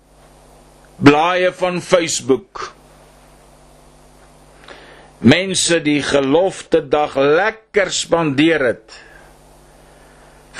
blaaie 0.95 1.51
van 1.53 1.81
Facebook 1.81 2.73
mense 5.17 5.79
die 5.81 6.01
gelofte 6.01 6.81
dag 6.87 7.15
lekker 7.15 7.91
spandeer 7.91 8.65
het. 8.65 9.10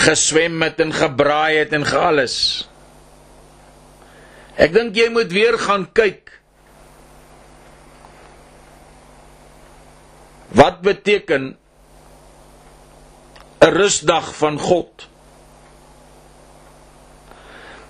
Geswem 0.02 0.62
het 0.62 0.80
en 0.82 0.94
gebraai 0.94 1.58
het 1.60 1.74
en 1.78 1.86
alles. 1.86 2.36
Ek 4.58 4.74
dink 4.74 4.98
jy 4.98 5.10
moet 5.14 5.32
weer 5.34 5.58
gaan 5.62 5.86
kyk. 5.94 6.32
Wat 10.58 10.82
beteken 10.82 11.56
'n 13.62 13.74
rusdag 13.78 14.36
van 14.36 14.60
God? 14.60 15.08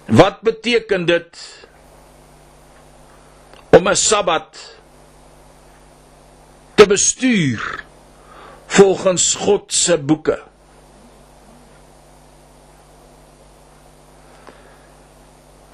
Wat 0.05 0.41
beteken 0.41 1.05
dit 1.05 1.37
om 3.71 3.87
'n 3.87 3.95
Sabbat 3.95 4.79
te 6.75 6.87
bestuur 6.87 7.83
volgens 8.67 9.35
God 9.35 9.73
se 9.73 9.97
boeke? 9.97 10.50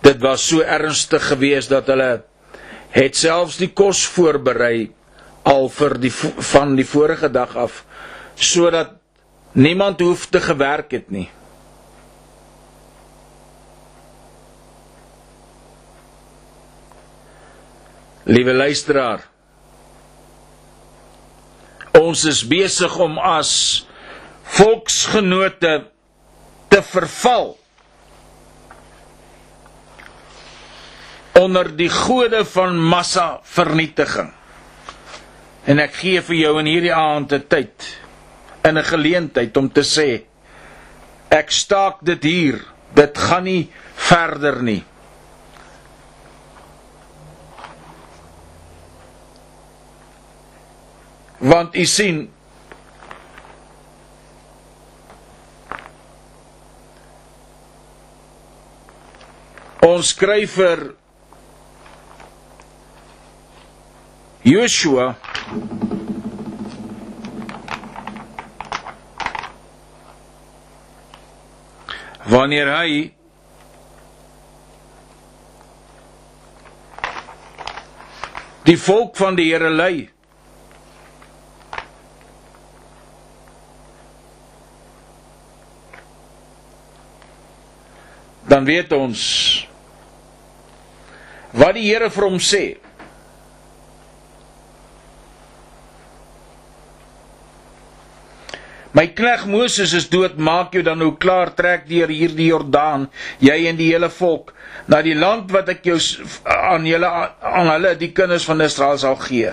Dit 0.08 0.22
was 0.24 0.46
so 0.48 0.62
ernstig 0.64 1.26
geweest 1.28 1.74
dat 1.74 1.90
hulle 1.92 2.12
het 2.94 3.18
selfs 3.20 3.58
die 3.60 3.68
kos 3.76 4.06
voorberei 4.08 4.88
al 5.52 5.68
vir 5.74 5.98
die 6.00 6.12
van 6.14 6.78
die 6.80 6.86
vorige 6.88 7.28
dag 7.32 7.58
af 7.60 7.82
sodat 8.40 8.94
niemand 9.58 10.00
hoef 10.00 10.30
te 10.32 10.40
gewerk 10.40 10.92
het 10.96 11.10
nie. 11.12 11.28
Liewe 18.28 18.54
luisteraar, 18.54 19.26
ons 22.00 22.24
is 22.32 22.46
besig 22.48 22.96
om 23.04 23.20
as 23.20 23.52
volksgenote 24.56 25.80
te 26.72 26.84
verval 26.96 27.57
onder 31.38 31.70
die 31.78 31.90
gode 31.90 32.44
van 32.46 32.78
massa 32.82 33.40
vernietiging. 33.44 34.32
En 35.68 35.80
ek 35.80 35.94
gee 36.02 36.22
vir 36.22 36.36
jou 36.36 36.54
in 36.60 36.70
hierdie 36.72 36.94
aand 36.96 37.34
'n 37.34 37.48
tyd 37.48 37.88
in 38.64 38.78
'n 38.78 38.84
geleentheid 38.84 39.58
om 39.58 39.70
te 39.70 39.84
sê 39.84 40.24
ek 41.30 41.52
staak 41.52 41.98
dit 42.02 42.24
hier. 42.24 42.62
Dit 42.94 43.18
gaan 43.18 43.44
nie 43.44 43.70
verder 43.96 44.64
nie. 44.64 44.84
want 51.38 51.76
u 51.76 51.86
sien 51.86 52.24
ons 59.86 60.10
skrywer 60.10 60.82
Joshua 64.48 65.18
wanneer 72.32 72.72
hy 72.72 72.94
die 78.64 78.78
volk 78.80 79.20
van 79.20 79.36
die 79.36 79.50
Here 79.52 79.68
lei 79.68 80.08
dan 88.48 88.64
weet 88.64 88.96
ons 88.96 89.28
wat 91.52 91.76
die 91.76 91.90
Here 91.92 92.08
vir 92.08 92.32
hom 92.32 92.40
sê. 92.40 92.87
My 98.96 99.08
knegg 99.12 99.46
Moses 99.52 99.92
is 99.98 100.08
dood, 100.10 100.38
maak 100.40 100.76
jou 100.76 100.84
dan 100.86 101.02
nou 101.02 101.12
klaar 101.20 101.52
trek 101.56 101.88
deur 101.90 102.12
hierdie 102.12 102.48
Jordaan, 102.52 103.08
jy 103.44 103.58
en 103.68 103.80
die 103.80 103.90
hele 103.92 104.10
volk, 104.14 104.54
na 104.88 105.02
die 105.04 105.16
land 105.18 105.52
wat 105.52 105.70
ek 105.74 105.88
jou 105.90 105.98
aan 106.48 106.88
julle 106.88 107.10
aan 107.10 107.72
hulle 107.74 107.96
die 108.00 108.14
kinders 108.16 108.48
van 108.48 108.64
Israel 108.64 109.00
sal 109.02 109.18
gee. 109.26 109.52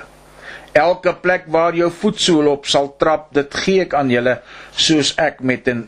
Elke 0.75 1.15
plek 1.23 1.49
waar 1.55 1.75
jou 1.75 1.91
voetsool 1.91 2.51
op 2.51 2.67
sal 2.71 2.93
trap, 2.99 3.29
dit 3.35 3.59
gee 3.65 3.85
ek 3.87 3.95
aan 3.99 4.11
julle 4.11 4.39
soos 4.75 5.15
ek 5.23 5.43
met 5.43 5.69
in 5.71 5.85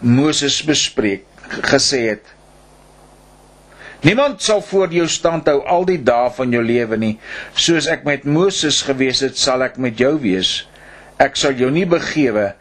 Moses 0.00 0.60
bespreek 0.64 1.24
gesê 1.68 2.02
het. 2.12 2.34
Niemand 4.04 4.44
sal 4.44 4.60
voor 4.62 4.92
jou 4.94 5.08
stand 5.10 5.48
hou 5.50 5.58
al 5.66 5.84
die 5.88 5.98
dae 5.98 6.28
van 6.36 6.52
jou 6.54 6.60
lewe 6.62 6.96
nie. 7.00 7.14
Soos 7.58 7.88
ek 7.90 8.04
met 8.06 8.28
Moses 8.28 8.84
gewees 8.86 9.24
het, 9.24 9.34
sal 9.36 9.64
ek 9.66 9.80
met 9.82 9.98
jou 9.98 10.12
wees. 10.22 10.68
Ek 11.18 11.34
sal 11.36 11.56
jou 11.58 11.70
nie 11.74 11.86
begewe 11.88 12.52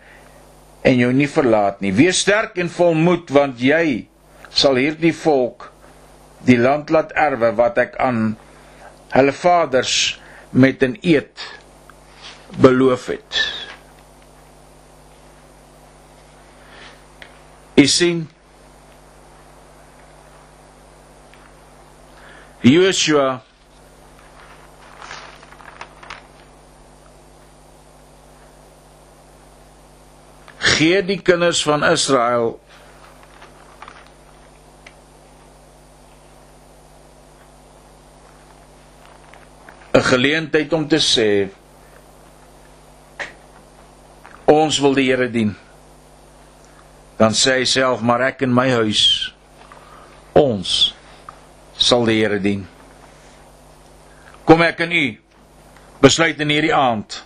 en 0.88 1.02
jou 1.02 1.10
nie 1.14 1.28
verlaat 1.28 1.82
nie. 1.84 1.92
Wees 1.92 2.22
sterk 2.24 2.56
en 2.62 2.72
vol 2.72 2.96
moed 2.96 3.32
want 3.36 3.60
jy 3.60 4.08
sal 4.48 4.80
hierdie 4.80 5.14
volk 5.16 5.70
die 6.48 6.58
land 6.60 6.92
laat 6.94 7.12
erwe 7.18 7.52
wat 7.58 7.80
ek 7.82 7.98
aan 8.00 8.38
hulle 9.12 9.34
vaders 9.36 9.96
met 10.52 10.84
'n 10.84 10.96
eed 11.02 11.44
beloof 12.62 13.08
het. 13.12 13.32
Jy 17.76 17.88
sien 17.88 18.28
Joshua 22.62 23.47
gee 30.78 31.02
die 31.02 31.20
kinders 31.26 31.64
van 31.66 31.84
Israel 31.88 32.60
geleentheid 40.08 40.74
om 40.74 40.86
te 40.88 41.00
sê 41.04 41.30
ons 44.48 44.80
wil 44.80 44.96
die 44.96 45.08
Here 45.10 45.28
dien. 45.32 45.54
Dan 47.18 47.34
sê 47.36 47.58
hy 47.60 47.66
self 47.68 48.04
maar 48.06 48.24
ek 48.30 48.46
en 48.46 48.54
my 48.54 48.70
huis 48.78 49.04
ons 50.38 50.76
sal 51.78 52.06
die 52.08 52.20
Here 52.22 52.40
dien. 52.42 52.64
Kom 54.48 54.64
ek 54.64 54.86
en 54.86 54.94
u 54.96 55.06
besluit 56.04 56.40
in 56.40 56.54
hierdie 56.54 56.76
aand 56.76 57.24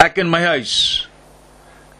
ek 0.00 0.22
en 0.22 0.30
my 0.30 0.40
huis 0.54 0.74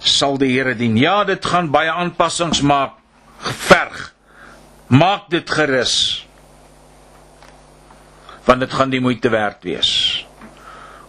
sal 0.04 0.36
die 0.38 0.52
Here 0.52 0.74
dien. 0.76 0.96
Ja, 1.00 1.24
dit 1.24 1.44
gaan 1.44 1.70
baie 1.72 1.90
aanpassings 1.90 2.60
maak, 2.60 2.98
geverg. 3.44 4.12
Maak 4.92 5.30
dit 5.32 5.50
gerus. 5.50 5.96
Want 8.44 8.60
dit 8.60 8.72
gaan 8.72 8.92
die 8.92 9.00
moeite 9.00 9.32
werd 9.32 9.64
wees. 9.64 9.90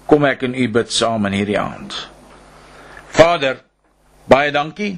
Kom 0.08 0.26
ek 0.26 0.46
en 0.48 0.56
u 0.56 0.68
bid 0.72 0.93
saam 0.93 1.28
in 1.28 1.36
hierdie 1.36 1.60
aand. 1.60 1.96
Vader, 3.16 3.60
baie 4.32 4.54
dankie 4.56 4.96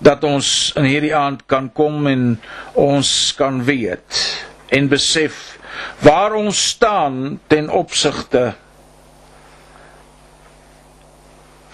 dat 0.00 0.24
ons 0.24 0.72
in 0.80 0.88
hierdie 0.88 1.14
aand 1.16 1.44
kan 1.50 1.68
kom 1.76 2.06
en 2.08 2.24
ons 2.78 3.10
kan 3.36 3.60
weet 3.66 4.20
en 4.72 4.88
besef 4.88 5.58
waar 6.04 6.32
ons 6.38 6.56
staan 6.72 7.38
ten 7.52 7.68
opsigte 7.68 8.54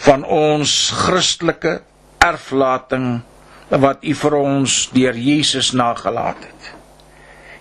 van 0.07 0.23
ons 0.31 0.73
Christelike 0.95 1.81
erflating 2.23 3.21
wat 3.83 4.05
U 4.07 4.15
vir 4.15 4.37
ons 4.39 4.75
deur 4.95 5.17
Jesus 5.19 5.73
nagelaat 5.75 6.45
het. 6.47 6.69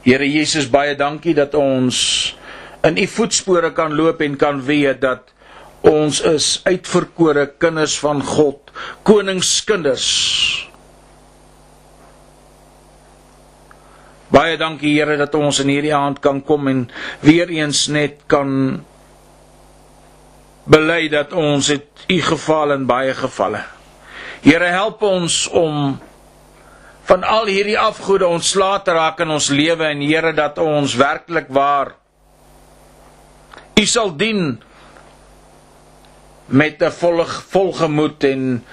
Here 0.05 0.27
Jesus, 0.29 0.67
baie 0.69 0.93
dankie 0.97 1.33
dat 1.33 1.55
ons 1.57 1.97
in 2.85 2.99
U 3.01 3.07
voetspore 3.09 3.71
kan 3.73 3.95
loop 3.97 4.21
en 4.21 4.37
kan 4.37 4.61
weet 4.67 5.01
dat 5.01 5.33
ons 5.85 6.21
is 6.25 6.59
uitverkore 6.65 7.47
kinders 7.61 7.97
van 8.01 8.21
God, 8.25 8.69
koningskinders. 9.05 10.05
Baie 14.33 14.57
dankie 14.61 14.93
Here 14.97 15.17
dat 15.17 15.33
ons 15.37 15.61
in 15.63 15.73
hierdie 15.73 15.93
aand 15.95 16.21
kan 16.21 16.41
kom 16.45 16.69
en 16.69 16.85
weer 17.25 17.49
eens 17.53 17.87
net 17.93 18.25
kan 18.29 18.83
bely 20.65 21.07
dat 21.09 21.33
ons 21.33 21.67
het 21.69 22.05
u 22.09 22.21
geval 22.21 22.73
in 22.73 22.85
baie 22.89 23.13
gevalle. 23.13 23.61
Here 24.45 24.69
help 24.73 25.01
ons 25.05 25.45
om 25.53 25.97
van 27.05 27.23
al 27.23 27.45
hierdie 27.45 27.77
afgode 27.77 28.25
ontslae 28.27 28.81
te 28.81 28.93
raak 28.97 29.21
in 29.21 29.29
ons 29.35 29.49
lewe 29.53 29.85
en 29.85 30.01
Here 30.01 30.33
dat 30.33 30.57
ons 30.61 30.95
werklik 30.97 31.51
waar 31.53 31.93
u 33.75 33.85
sal 33.85 34.15
dien 34.17 34.57
met 36.45 36.81
'n 36.81 36.91
volle 36.91 37.25
volgemoed 37.25 38.23
en 38.23 38.65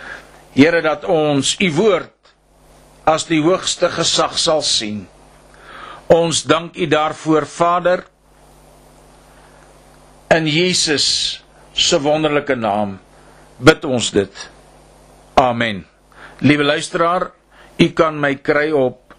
Here 0.53 0.81
dat 0.83 1.05
ons 1.05 1.57
u 1.61 1.73
woord 1.73 2.13
as 3.05 3.25
die 3.27 3.41
hoogste 3.43 3.89
gesag 3.89 4.39
sal 4.39 4.63
sien. 4.63 5.09
Ons 6.07 6.43
dank 6.43 6.77
u 6.77 6.87
daarvoor 6.87 7.47
Vader 7.47 8.05
in 10.29 10.47
Jesus 10.47 11.42
se 11.89 12.01
wonderlike 12.01 12.55
naam 12.57 12.99
bid 13.63 13.85
ons 13.85 14.11
dit. 14.15 14.49
Amen. 15.35 15.85
Liewe 16.43 16.65
luisteraar, 16.65 17.31
u 17.79 17.89
kan 17.97 18.19
my 18.21 18.35
kry 18.45 18.71
op 18.75 19.15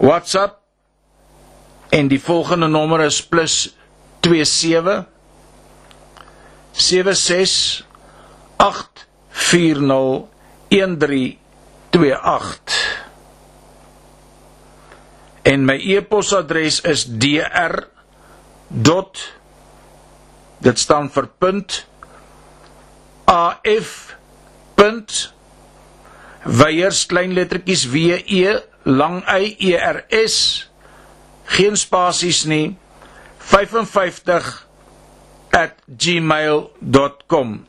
WhatsApp 0.00 0.58
en 1.90 2.08
die 2.08 2.20
volgende 2.22 2.68
nommer 2.70 3.00
is 3.04 3.18
plus 3.26 3.74
27 4.20 5.04
76 6.72 7.84
840 8.56 10.28
1328 10.70 12.98
en 15.42 15.64
my 15.66 15.76
e-posadres 15.96 16.80
is 16.86 17.04
dr 18.68 19.39
dit 20.60 20.78
staan 20.78 21.08
vir 21.12 21.28
punt 21.40 21.86
af 23.30 24.16
punt 24.74 25.34
weiers 26.44 27.04
klein 27.06 27.32
lettertjies 27.36 27.86
w 27.92 27.96
e 28.16 28.58
lang 28.84 29.20
y 29.28 29.56
e 29.72 29.76
r 29.76 30.04
s 30.08 30.68
geen 31.56 31.76
spasies 31.76 32.44
nie 32.44 32.76
55 33.38 34.66
@gmail.com 35.98 37.66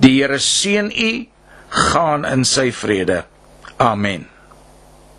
die 0.00 0.14
Here 0.22 0.38
seën 0.38 0.90
u 0.90 1.28
gaan 1.68 2.24
in 2.24 2.44
sy 2.44 2.70
vrede. 2.72 3.24
Amen 3.76 4.33